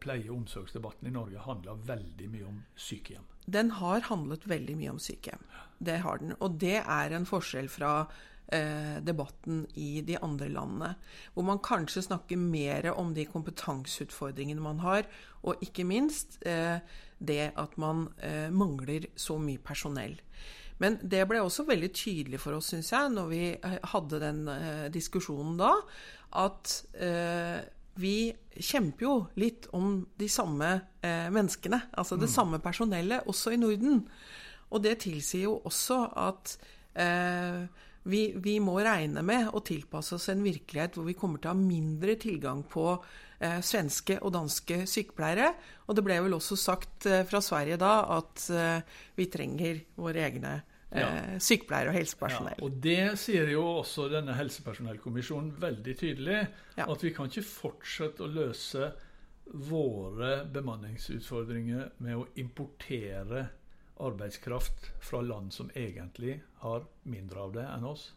Pleie- 0.00 0.30
og 0.30 0.38
omsorgsdebatten 0.42 1.10
i 1.10 1.14
Norge 1.14 1.44
handler 1.44 1.80
veldig 1.92 2.28
mye 2.32 2.48
om 2.48 2.62
sykehjem. 2.74 3.26
Den 3.44 3.74
har 3.76 4.06
handlet 4.08 4.46
veldig 4.48 4.76
mye 4.80 4.94
om 4.94 5.02
sykehjem. 5.02 5.42
Det 5.84 5.98
har 6.04 6.22
den. 6.22 6.32
Og 6.40 6.56
det 6.62 6.78
er 6.80 7.12
en 7.12 7.28
forskjell 7.28 7.68
fra 7.68 7.92
eh, 8.48 8.96
debatten 9.04 9.64
i 9.76 10.00
de 10.06 10.16
andre 10.24 10.48
landene. 10.48 10.94
Hvor 11.34 11.48
man 11.50 11.60
kanskje 11.64 12.06
snakker 12.08 12.40
mer 12.40 12.88
om 12.94 13.12
de 13.16 13.26
kompetanseutfordringene 13.28 14.64
man 14.64 14.80
har, 14.84 15.08
og 15.44 15.60
ikke 15.64 15.84
minst 15.84 16.38
eh, 16.48 16.78
det 17.18 17.52
at 17.60 17.76
man 17.80 18.08
eh, 18.24 18.48
mangler 18.48 19.10
så 19.16 19.36
mye 19.40 19.60
personell. 19.60 20.16
Men 20.82 20.98
det 21.02 21.22
ble 21.30 21.42
også 21.42 21.66
veldig 21.68 21.90
tydelig 21.94 22.40
for 22.42 22.58
oss, 22.58 22.72
syns 22.72 22.90
jeg, 22.92 23.12
når 23.14 23.30
vi 23.30 23.44
eh, 23.54 23.78
hadde 23.92 24.20
den 24.22 24.42
eh, 24.50 24.86
diskusjonen 24.94 25.56
da, 25.60 25.70
at 26.42 26.72
eh, 26.98 27.60
vi 28.02 28.16
kjemper 28.58 29.06
jo 29.06 29.14
litt 29.38 29.68
om 29.76 30.00
de 30.18 30.26
samme 30.30 30.70
menneskene. 31.04 31.78
Altså 31.94 32.16
det 32.18 32.26
mm. 32.26 32.32
samme 32.32 32.58
personellet, 32.58 33.28
også 33.30 33.52
i 33.54 33.58
Norden. 33.60 34.00
Og 34.74 34.82
det 34.82 34.96
tilsier 35.04 35.46
jo 35.46 35.60
også 35.68 36.00
at 36.18 36.56
eh, 36.98 37.62
vi, 38.10 38.22
vi, 38.36 38.58
må 38.60 38.76
regne 38.82 39.22
med 39.24 39.52
å 39.54 39.62
tilpasse 39.64 40.16
oss 40.16 40.28
en 40.32 40.42
virkelighet 40.44 40.98
hvor 40.98 41.06
vi 41.08 41.16
kommer 41.18 41.40
til 41.40 41.52
å 41.52 41.54
ha 41.54 41.60
mindre 41.60 42.16
tilgang 42.20 42.64
på 42.68 42.88
eh, 43.44 43.58
svenske 43.64 44.18
og 44.22 44.32
danske 44.34 44.82
sykepleiere. 44.90 45.52
Og 45.86 45.98
det 45.98 46.04
ble 46.06 46.18
vel 46.24 46.36
også 46.36 46.58
sagt 46.58 47.08
eh, 47.10 47.24
fra 47.28 47.42
Sverige 47.44 47.78
da 47.80 47.96
at 48.16 48.46
eh, 48.50 49.00
vi 49.18 49.28
trenger 49.32 49.82
våre 50.00 50.24
egne 50.26 50.54
eh, 50.56 51.00
ja. 51.00 51.08
sykepleiere 51.38 51.92
og 51.92 51.98
helsepersonell. 51.98 52.58
Ja, 52.58 52.66
og 52.66 52.78
det 52.84 53.00
sier 53.20 53.50
jo 53.52 53.64
også 53.80 54.08
denne 54.12 54.36
helsepersonellkommisjonen 54.38 55.52
veldig 55.62 55.96
tydelig. 56.00 56.44
Ja. 56.78 56.88
At 56.88 57.04
vi 57.04 57.12
kan 57.16 57.30
ikke 57.30 57.46
fortsette 57.46 58.24
å 58.24 58.32
løse 58.32 58.92
våre 59.44 60.38
bemanningsutfordringer 60.48 61.92
med 62.02 62.16
å 62.16 62.26
importere 62.40 63.48
arbeidskraft 64.00 64.90
fra 65.04 65.20
land 65.22 65.52
som 65.52 65.70
egentlig 65.74 66.40
har 66.64 66.86
mindre 67.02 67.44
av 67.44 67.52
det 67.54 67.64
enn 67.68 67.84
oss? 67.86 68.08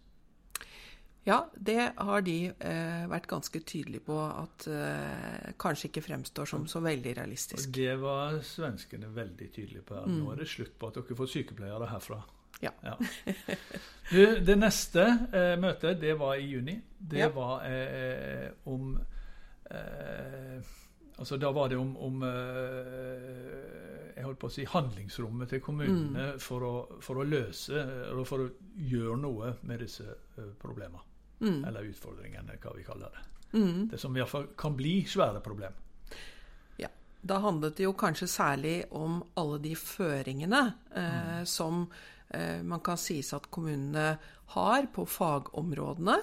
Ja, 1.28 1.42
det 1.54 1.92
har 1.98 2.22
de 2.24 2.38
eh, 2.48 3.02
vært 3.12 3.28
ganske 3.28 3.60
tydelige 3.68 4.06
på 4.08 4.16
at 4.24 4.68
eh, 4.72 5.50
kanskje 5.60 5.90
ikke 5.90 6.06
fremstår 6.06 6.48
som 6.48 6.64
så 6.72 6.80
veldig 6.86 7.18
realistisk. 7.18 7.74
Det 7.76 7.98
var 8.00 8.40
svenskene 8.48 9.10
veldig 9.12 9.50
tydelige 9.52 9.84
på. 9.90 10.00
Mm. 10.08 10.22
Nå 10.22 10.32
er 10.32 10.40
det 10.40 10.48
slutt 10.48 10.78
på 10.80 10.88
at 10.88 11.02
dere 11.02 11.18
får 11.20 11.32
sykepleiere 11.34 11.90
herfra. 11.92 12.22
Ja. 12.64 12.72
ja. 12.82 12.96
Du, 14.10 14.22
det 14.48 14.56
neste 14.56 15.04
eh, 15.36 15.54
møtet, 15.60 16.00
det 16.02 16.16
var 16.20 16.40
i 16.40 16.48
juni. 16.48 16.80
Det 16.98 17.26
ja. 17.26 17.30
var 17.36 17.68
eh, 17.68 18.48
om 18.72 18.96
eh, 19.68 20.76
Altså, 21.18 21.38
da 21.42 21.50
var 21.50 21.68
det 21.68 21.78
om, 21.82 21.96
om 21.98 22.24
eh, 22.24 24.16
jeg 24.16 24.26
holdt 24.26 24.40
på 24.40 24.50
å 24.50 24.54
si, 24.54 24.66
handlingsrommet 24.70 25.50
til 25.50 25.62
kommunene 25.66 26.28
mm. 26.34 26.40
for, 26.42 26.64
å, 26.66 26.74
for, 27.02 27.22
å, 27.22 27.26
løse 27.26 27.74
eller 27.82 28.28
for 28.28 28.46
å 28.46 28.50
gjøre 28.86 29.18
noe 29.22 29.56
med 29.66 29.82
disse 29.82 30.06
uh, 30.38 30.52
problemene. 30.62 31.02
Mm. 31.40 31.66
Eller 31.66 31.90
utfordringene, 31.92 32.58
hva 32.62 32.74
vi 32.76 32.86
kaller 32.86 33.14
det. 33.14 33.26
Mm. 33.58 33.88
Det 33.92 34.00
som 34.02 34.16
iallfall 34.18 34.50
kan 34.58 34.76
bli 34.78 35.02
svære 35.08 35.42
problem. 35.46 35.76
Ja. 36.82 36.90
Da 37.22 37.40
handlet 37.44 37.78
det 37.78 37.88
jo 37.88 37.96
kanskje 37.98 38.30
særlig 38.32 38.78
om 38.96 39.22
alle 39.40 39.60
de 39.64 39.76
føringene 39.80 40.64
eh, 40.96 41.18
mm. 41.42 41.46
som 41.50 41.86
eh, 42.30 42.64
man 42.64 42.84
kan 42.86 43.00
sies 43.02 43.34
at 43.38 43.50
kommunene 43.54 44.18
har 44.58 44.90
på 44.94 45.06
fagområdene. 45.06 46.18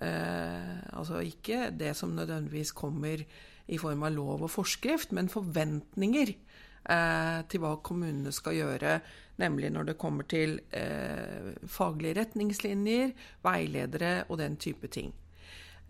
Eh, 0.00 0.76
altså 0.96 1.22
ikke 1.24 1.70
det 1.76 1.94
som 1.98 2.14
nødvendigvis 2.16 2.72
kommer 2.72 3.24
i 3.70 3.78
form 3.78 4.02
av 4.02 4.14
lov 4.14 4.46
og 4.46 4.50
forskrift, 4.50 5.12
men 5.14 5.30
forventninger 5.30 6.32
til 6.84 7.60
hva 7.62 7.74
kommunene 7.84 8.32
skal 8.34 8.56
gjøre, 8.56 8.94
nemlig 9.40 9.70
når 9.72 9.90
det 9.90 9.98
kommer 10.00 10.26
til 10.28 10.56
eh, 10.76 11.52
faglige 11.68 12.16
retningslinjer, 12.22 13.12
veiledere 13.44 14.14
og 14.28 14.40
den 14.40 14.56
type 14.60 14.88
ting. 14.92 15.12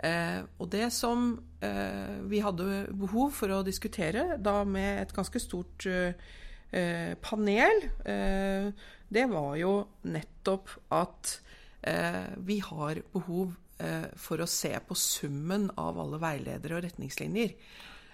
Eh, 0.02 0.42
og 0.58 0.70
det 0.72 0.88
som 0.92 1.32
eh, 1.62 2.18
vi 2.30 2.42
hadde 2.42 2.86
behov 2.90 3.32
for 3.38 3.54
å 3.54 3.62
diskutere, 3.66 4.36
da 4.38 4.62
med 4.64 5.04
et 5.04 5.14
ganske 5.14 5.42
stort 5.42 5.86
eh, 5.86 7.14
panel, 7.22 7.86
eh, 8.04 8.70
det 9.10 9.26
var 9.30 9.54
jo 9.62 9.74
nettopp 10.10 10.76
at 10.94 11.38
vi 11.80 12.58
har 12.60 12.98
behov 13.14 13.54
Eh, 13.80 14.08
for 14.20 14.42
å 14.42 14.48
se 14.48 14.74
på 14.84 14.96
summen 14.98 15.70
av 15.80 15.98
alle 16.02 16.18
veiledere 16.20 16.76
og 16.76 16.84
retningslinjer. 16.84 17.54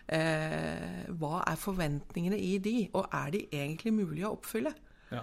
Eh, 0.06 1.06
hva 1.18 1.40
er 1.42 1.58
forventningene 1.58 2.38
i 2.38 2.56
de, 2.62 2.76
og 2.94 3.08
er 3.10 3.32
de 3.34 3.42
egentlig 3.50 3.92
mulige 3.96 4.28
å 4.28 4.36
oppfylle? 4.36 4.72
Ja. 5.10 5.22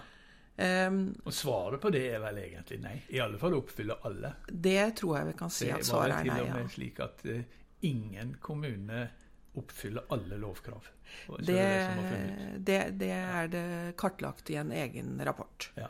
Um, 0.53 1.07
og 1.25 1.33
svaret 1.33 1.81
på 1.81 1.89
det 1.93 2.03
er 2.13 2.21
vel 2.21 2.41
egentlig 2.43 2.77
nei. 2.83 2.97
I 3.15 3.21
alle 3.23 3.39
fall 3.41 3.55
oppfylle 3.57 3.97
alle. 4.09 4.35
Det 4.47 4.91
tror 4.99 5.17
jeg 5.17 5.29
vi 5.31 5.35
kan 5.39 5.53
si 5.53 5.71
at 5.73 5.87
svaret 5.87 6.19
er 6.19 6.29
nei. 6.29 6.35
Det 6.35 6.35
var 6.35 6.43
til 6.43 6.51
og 6.51 6.59
med 6.59 6.73
slik 6.75 7.03
at 7.03 7.23
uh, 7.25 7.61
ingen 7.89 8.35
kommune 8.43 9.05
oppfyller 9.57 10.09
alle 10.13 10.37
lovkrav. 10.41 10.89
Det, 11.37 11.45
det, 11.53 12.21
det, 12.57 12.79
det, 12.97 13.11
er 13.13 13.49
det 13.53 13.67
kartlagt 14.01 14.49
i 14.49 14.57
en 14.57 14.71
egen 14.73 15.15
rapport. 15.25 15.69
Ja. 15.77 15.89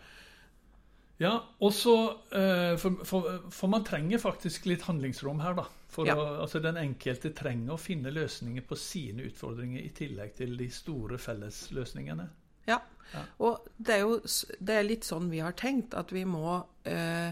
Ja 1.23 1.33
og 1.63 1.71
så 1.75 1.95
uh, 2.35 2.75
for, 2.81 2.99
for, 3.07 3.31
for, 3.47 3.71
man 3.71 3.85
trenger 3.87 4.21
faktisk 4.21 4.67
litt 4.69 4.85
handlingsrom 4.89 5.41
her, 5.43 5.55
da. 5.57 5.67
For 5.93 6.09
ja. 6.09 6.15
å, 6.17 6.27
altså 6.43 6.61
Den 6.63 6.79
enkelte 6.81 7.33
trenger 7.37 7.75
å 7.75 7.81
finne 7.81 8.13
løsninger 8.13 8.65
på 8.67 8.77
sine 8.79 9.27
utfordringer 9.29 9.83
i 9.83 9.91
tillegg 9.95 10.33
til 10.39 10.55
de 10.59 10.69
store 10.73 11.19
fellesløsningene. 11.21 12.27
Ja. 12.67 12.79
ja. 13.13 13.25
Og 13.45 13.67
det 13.77 13.99
er 13.99 14.05
jo 14.05 14.15
det 14.59 14.77
er 14.77 14.87
litt 14.87 15.05
sånn 15.07 15.29
vi 15.29 15.43
har 15.45 15.53
tenkt, 15.59 15.93
at 15.93 16.13
vi 16.15 16.23
må 16.25 16.55
eh, 16.89 17.29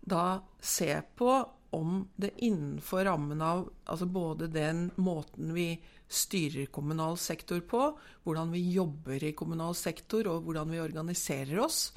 da 0.00 0.26
se 0.62 0.92
på 1.18 1.32
om 1.70 2.08
det 2.16 2.32
innenfor 2.46 3.04
rammen 3.06 3.42
av 3.42 3.68
altså 3.84 4.06
både 4.10 4.50
den 4.50 4.88
måten 4.98 5.52
vi 5.54 5.72
styrer 6.10 6.66
kommunal 6.74 7.18
sektor 7.18 7.60
på, 7.62 7.84
hvordan 8.24 8.50
vi 8.50 8.64
jobber 8.74 9.22
i 9.22 9.34
kommunal 9.38 9.76
sektor 9.78 10.26
og 10.26 10.48
hvordan 10.48 10.72
vi 10.74 10.82
organiserer 10.82 11.60
oss, 11.62 11.92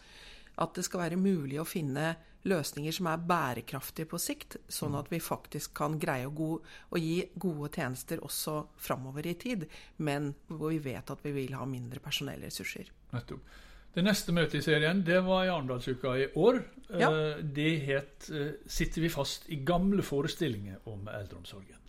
at 0.62 0.76
det 0.78 0.86
skal 0.86 1.06
være 1.06 1.20
mulig 1.20 1.60
å 1.62 1.68
finne 1.68 2.14
løsninger 2.44 2.92
som 2.92 3.08
er 3.08 3.26
bærekraftige 3.28 4.10
på 4.12 4.20
sikt, 4.20 4.58
sånn 4.68 4.98
at 5.00 5.10
vi 5.12 5.22
faktisk 5.24 5.74
kan 5.80 5.96
greie 6.00 6.28
å, 6.28 6.34
gode, 6.36 6.74
å 6.92 7.00
gi 7.00 7.22
gode 7.40 7.72
tjenester 7.74 8.24
også 8.24 8.58
framover 8.84 9.30
i 9.32 9.36
tid, 9.40 9.68
men 10.04 10.34
hvor 10.50 10.74
vi 10.74 10.82
vet 10.84 11.14
at 11.14 11.24
vi 11.24 11.32
vil 11.36 11.56
ha 11.56 11.68
mindre 11.70 12.04
personellressurser. 12.04 12.92
Nettopp. 13.14 13.54
Det 13.94 14.02
neste 14.02 14.34
møtet 14.34 14.58
i 14.58 14.66
serien 14.66 15.04
det 15.06 15.20
var 15.22 15.46
i 15.46 15.52
Arendalsuka 15.54 16.16
i 16.18 16.26
år. 16.42 16.60
Ja. 16.90 17.12
Eh, 17.12 17.44
det 17.46 17.74
het 17.86 18.30
eh, 18.34 18.56
'Sitter 18.66 19.06
vi 19.06 19.10
fast 19.14 19.46
i 19.54 19.62
gamle 19.62 20.02
forestillinger 20.02 20.88
om 20.90 21.08
eldreomsorgen'. 21.08 21.84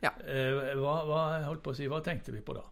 Ja. 0.00 0.12
Eh, 0.22 0.76
hva, 0.78 1.00
hva, 1.08 1.74
si, 1.74 1.88
hva 1.90 1.98
tenkte 2.06 2.32
vi 2.32 2.44
på 2.46 2.54
da? 2.54 2.62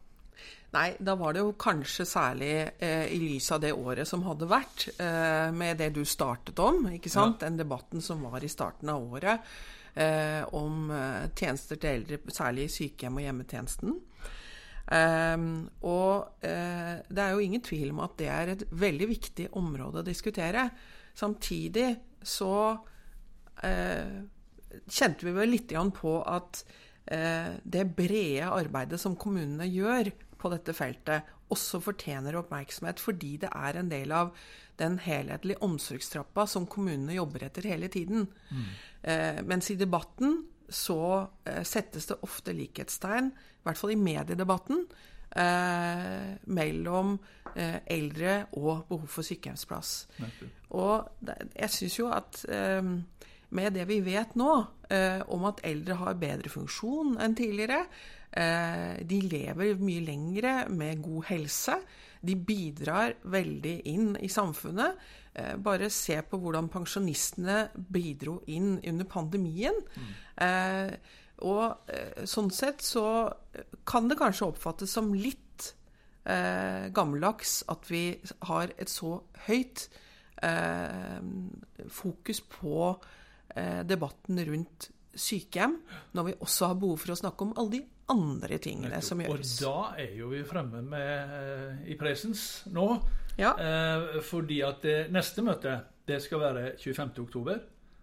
Nei, 0.75 0.89
da 0.99 1.15
var 1.17 1.33
det 1.33 1.45
jo 1.45 1.55
kanskje 1.61 2.05
særlig 2.09 2.53
eh, 2.83 3.07
i 3.15 3.21
lys 3.23 3.47
av 3.55 3.63
det 3.63 3.71
året 3.73 4.09
som 4.09 4.25
hadde 4.27 4.49
vært, 4.51 4.89
eh, 4.99 5.49
med 5.55 5.79
det 5.81 5.93
du 5.95 6.03
startet 6.05 6.59
om, 6.61 6.89
ikke 6.97 7.13
sant? 7.13 7.39
Ja. 7.41 7.47
Den 7.47 7.61
debatten 7.61 8.03
som 8.05 8.25
var 8.27 8.45
i 8.45 8.51
starten 8.51 8.91
av 8.93 9.05
året 9.15 9.47
eh, 9.97 10.43
om 10.59 10.91
eh, 10.91 11.29
tjenester 11.39 11.81
til 11.81 12.01
eldre, 12.01 12.21
særlig 12.35 12.67
i 12.67 12.75
sykehjem 12.75 13.21
og 13.21 13.27
hjemmetjenesten. 13.27 13.97
Ehm, 14.97 15.49
og 15.89 16.45
eh, 16.47 16.99
det 17.09 17.23
er 17.23 17.35
jo 17.35 17.43
ingen 17.43 17.65
tvil 17.65 17.95
om 17.95 18.05
at 18.05 18.19
det 18.21 18.29
er 18.31 18.53
et 18.53 18.67
veldig 18.71 19.11
viktig 19.11 19.49
område 19.59 20.03
å 20.03 20.07
diskutere. 20.07 20.69
Samtidig 21.17 21.89
så 22.27 22.57
eh, 23.65 24.19
kjente 24.85 25.27
vi 25.27 25.37
vel 25.37 25.57
litt 25.57 25.73
på 25.97 26.19
at 26.27 26.67
det 27.07 27.85
brede 27.95 28.49
arbeidet 28.51 28.99
som 28.99 29.13
kommunene 29.15 29.69
gjør 29.71 30.09
på 30.39 30.51
dette 30.53 30.75
feltet 30.77 31.33
også 31.55 31.81
fortjener 31.85 32.37
oppmerksomhet, 32.41 33.01
fordi 33.03 33.37
det 33.45 33.51
er 33.55 33.79
en 33.79 33.91
del 33.91 34.13
av 34.15 34.33
den 34.81 34.99
helhetlige 35.01 35.63
omsorgstrappa 35.65 36.47
som 36.51 36.67
kommunene 36.71 37.17
jobber 37.17 37.47
etter 37.47 37.69
hele 37.71 37.89
tiden. 37.93 38.27
Mm. 38.51 38.65
Eh, 39.03 39.43
mens 39.47 39.71
i 39.71 39.79
debatten 39.79 40.41
så 40.69 41.29
eh, 41.47 41.63
settes 41.63 42.11
det 42.11 42.19
ofte 42.27 42.55
likhetstegn, 42.57 43.31
i 43.31 43.69
hvert 43.69 43.81
fall 43.81 43.95
i 43.95 44.01
mediedebatten, 44.01 44.83
eh, 45.31 46.35
mellom 46.51 47.15
eh, 47.55 47.79
eldre 47.87 48.41
og 48.59 48.89
behov 48.91 49.07
for 49.07 49.27
sykehjemsplass. 49.27 49.95
Og 50.75 51.09
det, 51.25 51.39
jeg 51.55 51.75
syns 51.79 52.01
jo 52.01 52.11
at 52.13 52.43
eh, 52.51 52.93
med 53.57 53.79
det 53.79 53.87
vi 53.89 54.01
vet 54.05 54.35
nå 54.39 54.53
eh, 54.91 55.23
om 55.33 55.47
at 55.49 55.63
eldre 55.67 55.99
har 56.03 56.19
bedre 56.21 56.51
funksjon 56.53 57.17
enn 57.23 57.37
tidligere, 57.39 57.85
de 58.31 59.19
lever 59.31 59.79
mye 59.81 60.03
lengre 60.05 60.51
med 60.69 60.99
god 61.01 61.29
helse. 61.31 61.77
De 62.21 62.35
bidrar 62.37 63.15
veldig 63.33 63.77
inn 63.89 64.11
i 64.21 64.29
samfunnet. 64.29 64.99
Eh, 65.33 65.55
bare 65.63 65.89
se 65.95 66.19
på 66.27 66.41
hvordan 66.43 66.69
pensjonistene 66.73 67.71
bidro 67.77 68.41
inn 68.53 68.75
under 68.83 69.09
pandemien. 69.09 69.79
Mm. 69.97 70.99
Og 71.47 72.29
sånn 72.29 72.51
sett 72.53 72.85
så 72.85 73.07
kan 73.89 74.09
det 74.09 74.19
kanskje 74.21 74.51
oppfattes 74.51 74.93
som 74.97 75.15
litt 75.15 75.47
eh, 76.27 76.89
gammeldags 76.95 77.63
at 77.73 77.87
vi 77.91 78.05
har 78.49 78.73
et 78.77 78.91
så 78.91 79.19
høyt 79.47 79.87
eh, 80.43 81.19
fokus 81.93 82.43
på 82.51 82.91
eh, 83.55 83.83
debatten 83.87 84.41
rundt 84.51 84.91
sykehjem, 85.17 85.79
når 86.13 86.29
vi 86.29 86.39
også 86.45 86.73
har 86.73 86.81
behov 86.81 87.01
for 87.01 87.15
å 87.15 87.21
snakke 87.23 87.47
om 87.47 87.55
alle 87.57 87.79
de 87.79 87.85
andre 88.13 88.59
tingene 88.63 89.01
som 89.03 89.21
gjøres. 89.21 89.57
Og 89.61 89.67
da 89.67 90.03
er 90.05 90.17
jo 90.19 90.31
vi 90.31 90.43
fremme 90.47 90.83
med, 90.87 91.33
uh, 91.33 91.87
i 91.91 91.97
presens 91.99 92.65
nå. 92.71 92.89
Ja. 93.37 93.53
Eh, 93.61 94.21
fordi 94.25 94.63
at 94.65 94.85
det 94.85 94.99
neste 95.13 95.45
møte 95.45 95.81
det 96.09 96.21
skal 96.25 96.41
være 96.41 96.69
25.10. 96.81 97.59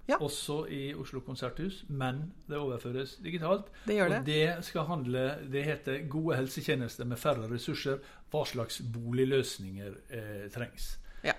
Ja. 0.05 0.17
Også 0.19 0.65
i 0.67 0.91
Oslo 0.99 1.21
konserthus, 1.23 1.85
men 1.87 2.33
det 2.49 2.59
overføres 2.59 3.15
digitalt. 3.23 3.69
Det 3.87 3.95
gjør 3.95 4.09
det. 4.11 4.17
Og 4.19 4.25
det 4.25 4.65
skal 4.67 4.85
handle 4.89 5.21
Det 5.51 5.63
heter 5.63 6.07
'Gode 6.09 6.35
helsetjenester 6.35 7.05
med 7.05 7.17
færre 7.17 7.47
ressurser'. 7.47 7.99
Hva 8.31 8.45
slags 8.45 8.81
boligløsninger 8.81 9.93
eh, 10.09 10.49
trengs. 10.51 10.99
Ja. 11.23 11.33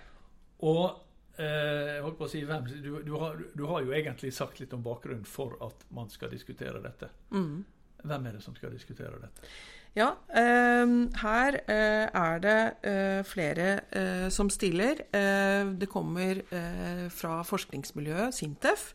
Og 0.59 0.99
eh, 1.37 2.01
holdt 2.03 2.19
på 2.19 2.25
å 2.25 2.29
si, 2.29 2.41
du, 2.41 3.03
du, 3.03 3.15
har, 3.19 3.39
du, 3.55 3.67
har, 3.67 3.83
jo 3.83 3.93
egentlig 3.93 4.33
sagt 4.33 4.61
litt 4.61 4.73
om 4.73 4.83
bakgrunnen 4.83 5.25
for 5.25 5.59
at 5.61 5.85
man 5.91 6.09
skal 6.09 6.31
diskutere 6.31 6.81
dette. 6.81 7.11
Mm. 7.31 7.65
Hvem 8.05 8.27
er 8.29 8.37
det 8.37 8.43
som 8.45 8.57
skal 8.57 8.75
diskutere 8.75 9.19
dette? 9.23 9.51
Ja, 9.95 10.09
eh, 10.35 10.95
her 11.23 11.57
eh, 11.71 12.07
er 12.11 12.41
det 12.43 12.59
eh, 12.91 13.21
flere 13.27 13.69
eh, 13.95 14.27
som 14.35 14.51
stiller. 14.51 15.05
Eh, 15.15 15.71
det 15.79 15.89
kommer 15.91 16.43
eh, 16.43 17.07
fra 17.15 17.43
forskningsmiljøet 17.47 18.35
Sintef. 18.35 18.93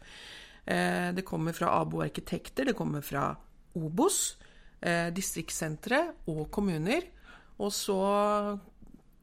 det 0.70 1.24
kommer 1.26 1.56
fra 1.58 1.72
Abo 1.80 2.04
arkitekter, 2.04 2.68
det 2.68 2.76
kommer 2.78 3.02
fra 3.02 3.32
Obos, 3.80 4.38
distriktssentre 5.16 5.98
og 6.30 6.52
kommuner. 6.54 7.08
Og 7.58 7.72
så 7.74 7.96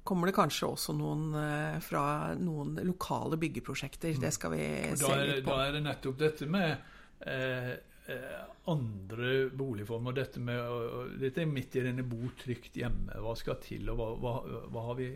kommer 0.03 0.27
det 0.27 0.35
kanskje 0.35 0.67
også 0.67 0.95
noen 0.97 1.29
fra 1.87 2.35
noen 2.35 2.81
lokale 2.83 3.39
byggeprosjekter. 3.39 4.19
Det 4.19 4.33
skal 4.35 4.57
vi 4.57 4.65
se 4.99 5.13
litt 5.23 5.47
på. 5.47 5.55
Da 5.55 5.69
er 5.69 5.77
det 5.77 5.85
nettopp 5.87 6.19
dette 6.19 6.51
med 6.51 6.83
Eh, 7.21 7.73
andre 8.71 9.31
boligformer. 9.51 10.15
Dette, 10.17 10.41
med, 10.43 10.61
dette 11.21 11.43
er 11.43 11.49
midt 11.51 11.77
i 11.79 11.85
denne 11.87 12.05
bo 12.07 12.31
trygt 12.39 12.79
hjemme. 12.79 13.15
Hva 13.23 13.35
skal 13.39 13.59
til, 13.63 13.89
og 13.93 13.99
hva, 13.99 14.11
hva, 14.23 14.61
hva 14.75 14.85
har 14.91 14.99
vi, 15.01 15.09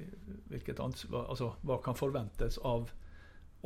hvilket 0.50 0.82
ansvar, 0.82 1.28
altså, 1.30 1.52
hva 1.66 1.80
kan 1.84 1.98
forventes 1.98 2.58
av 2.66 2.90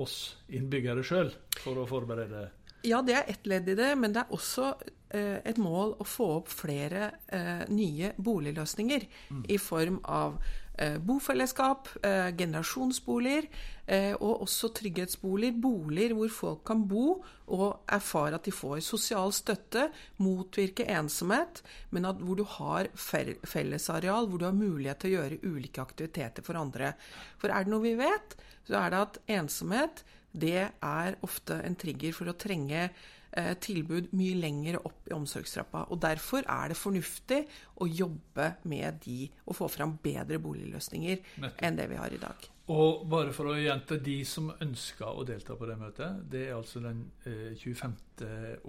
oss 0.00 0.18
innbyggere 0.50 1.04
sjøl 1.06 1.30
for 1.62 1.78
å 1.78 1.86
forberede 1.86 2.48
Ja, 2.84 2.98
det 3.06 3.14
er 3.16 3.30
ett 3.30 3.46
ledd 3.46 3.68
i 3.70 3.76
det, 3.78 3.92
men 3.96 4.12
det 4.12 4.24
er 4.24 4.34
også 4.34 4.72
eh, 5.14 5.38
et 5.46 5.60
mål 5.62 5.94
å 6.02 6.06
få 6.08 6.26
opp 6.40 6.50
flere 6.52 7.12
eh, 7.32 7.62
nye 7.70 8.10
boligløsninger 8.18 9.06
mm. 9.30 9.44
i 9.54 9.60
form 9.62 10.00
av 10.02 10.40
Eh, 10.40 10.63
bofellesskap, 11.06 11.88
eh, 12.02 12.32
generasjonsboliger 12.34 13.46
eh, 13.86 14.14
og 14.14 14.42
også 14.42 14.72
trygghetsboliger. 14.74 15.60
Boliger 15.62 16.14
hvor 16.18 16.32
folk 16.34 16.64
kan 16.66 16.82
bo 16.88 17.22
og 17.46 17.84
erfare 17.92 18.34
at 18.38 18.48
de 18.48 18.54
får 18.54 18.82
sosial 18.82 19.32
støtte, 19.32 19.88
motvirke 20.18 20.88
ensomhet, 20.90 21.62
men 21.90 22.08
hvor 22.10 22.40
du 22.40 22.44
har 22.56 22.90
fellesareal, 22.96 24.26
hvor 24.26 24.38
du 24.38 24.48
har 24.48 24.56
mulighet 24.56 25.04
til 25.04 25.14
å 25.14 25.16
gjøre 25.20 25.42
ulike 25.44 25.84
aktiviteter 25.84 26.42
for 26.42 26.58
andre. 26.58 26.94
For 27.38 27.54
er 27.54 27.64
det 27.64 27.74
noe 27.74 27.84
vi 27.84 27.96
vet, 28.00 28.38
så 28.66 28.80
er 28.80 28.90
det 28.90 29.04
at 29.06 29.20
ensomhet 29.40 30.04
det 30.34 30.70
er 30.82 31.20
ofte 31.22 31.60
en 31.62 31.76
trigger 31.78 32.16
for 32.16 32.26
å 32.26 32.34
trenge 32.34 32.88
Eh, 32.88 33.23
tilbud 33.34 34.12
mye 34.14 34.38
lenger 34.38 34.78
opp 34.86 35.08
i 35.10 35.14
omsorgstrappa. 35.16 35.88
Og 35.90 36.00
Derfor 36.02 36.44
er 36.46 36.70
det 36.70 36.78
fornuftig 36.78 37.40
å 37.82 37.88
jobbe 37.88 38.50
med 38.70 39.00
de 39.04 39.24
og 39.46 39.56
få 39.58 39.68
fram 39.72 39.96
bedre 40.02 40.38
boligløsninger 40.38 41.22
Nettopp. 41.42 41.62
enn 41.66 41.78
det 41.78 41.88
vi 41.90 41.98
har 41.98 42.14
i 42.14 42.20
dag. 42.22 42.48
Og 42.72 43.02
bare 43.10 43.32
for 43.36 43.50
å 43.50 43.58
gjenta 43.58 43.98
de 44.00 44.16
som 44.24 44.48
ønsker 44.48 45.04
å 45.04 45.24
delta 45.28 45.56
på 45.58 45.66
det 45.68 45.76
møtet, 45.76 46.22
det 46.32 46.46
er 46.46 46.54
altså 46.56 46.80
den 46.80 47.02
eh, 47.28 47.52
25. 47.60 47.96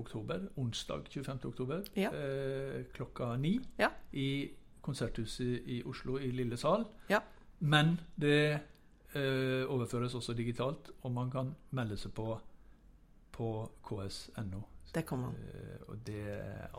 oktober, 0.01 0.49
onsdag 0.59 1.07
25. 1.13 1.39
oktober 1.47 1.85
ja. 1.95 2.11
eh, 2.11 2.81
klokka 2.95 3.35
ni 3.39 3.55
ja. 3.79 3.93
i 4.11 4.49
Konserthuset 4.83 5.69
i 5.71 5.79
Oslo 5.87 6.19
i 6.19 6.27
Lille 6.35 6.57
sal. 6.61 6.85
Ja. 7.09 7.21
Men 7.59 7.95
det 8.19 8.61
overføres 9.15 10.11
også 10.17 10.33
digitalt, 10.35 10.89
og 11.07 11.11
man 11.15 11.29
kan 11.31 11.53
melde 11.71 11.95
seg 11.95 12.11
på 12.11 12.33
på 13.35 13.51
ks.no 13.83 14.61
Det 14.95 15.03
kommer. 15.05 15.27
man. 15.27 15.35
Og 15.91 15.99
det 16.07 16.23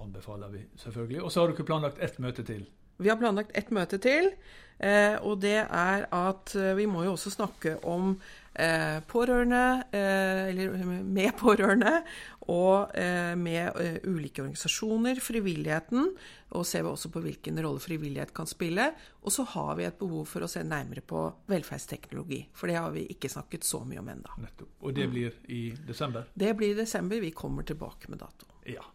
anbefaler 0.00 0.48
vi 0.48 0.64
selvfølgelig. 0.80 1.22
Og 1.22 1.32
så 1.32 1.42
har 1.44 1.52
dere 1.52 1.68
planlagt 1.68 2.02
ett 2.02 2.18
møte 2.22 2.44
til. 2.48 2.64
Vi 2.98 3.10
har 3.12 3.20
planlagt 3.20 3.54
ett 3.56 3.72
møte 3.74 3.98
til, 4.02 4.32
eh, 4.78 5.16
og 5.20 5.40
det 5.44 5.60
er 5.64 6.08
at 6.14 6.56
eh, 6.56 6.74
vi 6.78 6.88
må 6.90 7.04
jo 7.04 7.14
også 7.16 7.34
snakke 7.34 7.76
om 7.84 8.14
eh, 8.56 9.02
pårørende, 9.08 9.84
eh, 9.92 10.48
eller 10.50 10.76
med 11.04 11.34
pårørende, 11.40 12.00
og 12.46 12.94
eh, 12.96 13.34
med 13.38 13.76
ulike 14.06 14.44
organisasjoner, 14.44 15.20
frivilligheten, 15.20 16.10
og 16.56 16.66
ser 16.66 16.84
vi 16.86 16.92
også 16.92 17.10
på 17.12 17.20
hvilken 17.24 17.58
rolle 17.64 17.82
frivillighet 17.82 18.32
kan 18.36 18.48
spille. 18.48 18.88
Og 19.26 19.34
så 19.34 19.44
har 19.56 19.74
vi 19.76 19.88
et 19.88 19.98
behov 19.98 20.28
for 20.30 20.46
å 20.46 20.50
se 20.50 20.62
nærmere 20.64 21.02
på 21.02 21.26
velferdsteknologi, 21.50 22.44
for 22.54 22.70
det 22.70 22.78
har 22.78 22.92
vi 22.94 23.06
ikke 23.12 23.32
snakket 23.32 23.66
så 23.66 23.82
mye 23.84 24.00
om 24.00 24.12
ennå. 24.14 24.36
Og 24.80 24.94
det 24.96 25.08
blir 25.12 25.36
i 25.50 25.68
desember? 25.88 26.30
Det 26.34 26.54
blir 26.56 26.76
i 26.76 26.78
desember. 26.78 27.20
Vi 27.20 27.34
kommer 27.34 27.66
tilbake 27.66 28.12
med 28.12 28.22
dato. 28.22 28.48
Ja. 28.70 28.86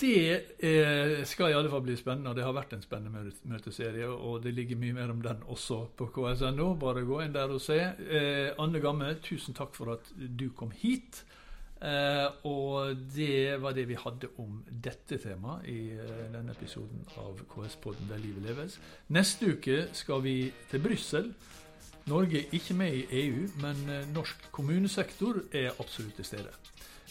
Det 0.00 0.56
eh, 0.58 1.24
skal 1.28 1.50
i 1.52 1.54
alle 1.54 1.70
fall 1.70 1.82
bli 1.84 1.94
spennende, 1.96 2.32
og 2.32 2.36
det 2.36 2.46
har 2.46 2.54
vært 2.56 2.72
en 2.74 2.82
spennende 2.82 3.32
møteserie. 3.48 4.08
Og 4.08 4.40
det 4.42 4.54
ligger 4.56 4.80
mye 4.80 4.96
mer 4.96 5.12
om 5.12 5.20
den 5.22 5.44
også 5.52 5.84
på 5.98 6.08
ks.no. 6.14 6.72
Bare 6.80 7.04
gå 7.06 7.20
inn 7.22 7.34
der 7.34 7.52
og 7.52 7.60
se. 7.62 7.78
Eh, 7.78 8.50
Anne 8.62 8.80
Gamme, 8.82 9.12
tusen 9.22 9.56
takk 9.56 9.76
for 9.76 9.94
at 9.94 10.08
du 10.16 10.48
kom 10.56 10.72
hit. 10.74 11.22
Eh, 11.82 12.24
og 12.48 12.96
det 13.14 13.60
var 13.62 13.76
det 13.76 13.84
vi 13.90 13.98
hadde 13.98 14.30
om 14.40 14.62
dette 14.70 15.18
temaet 15.22 15.66
i 15.70 15.80
denne 16.32 16.54
episoden 16.54 17.02
av 17.18 17.42
KS-podden 17.50 18.08
Der 18.10 18.22
livet 18.22 18.46
leves. 18.48 18.78
Neste 19.12 19.52
uke 19.58 19.84
skal 19.98 20.24
vi 20.24 20.36
til 20.70 20.82
Brussel. 20.82 21.34
Norge 22.10 22.40
er 22.40 22.56
ikke 22.56 22.74
med 22.74 22.96
i 22.96 23.26
EU, 23.26 23.44
men 23.62 23.84
norsk 24.14 24.48
kommunesektor 24.50 25.44
er 25.52 25.76
absolutt 25.78 26.16
til 26.18 26.26
stede. 26.32 26.56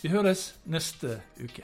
Vi 0.02 0.12
høres 0.12 0.50
neste 0.65 1.22
uke. 1.39 1.63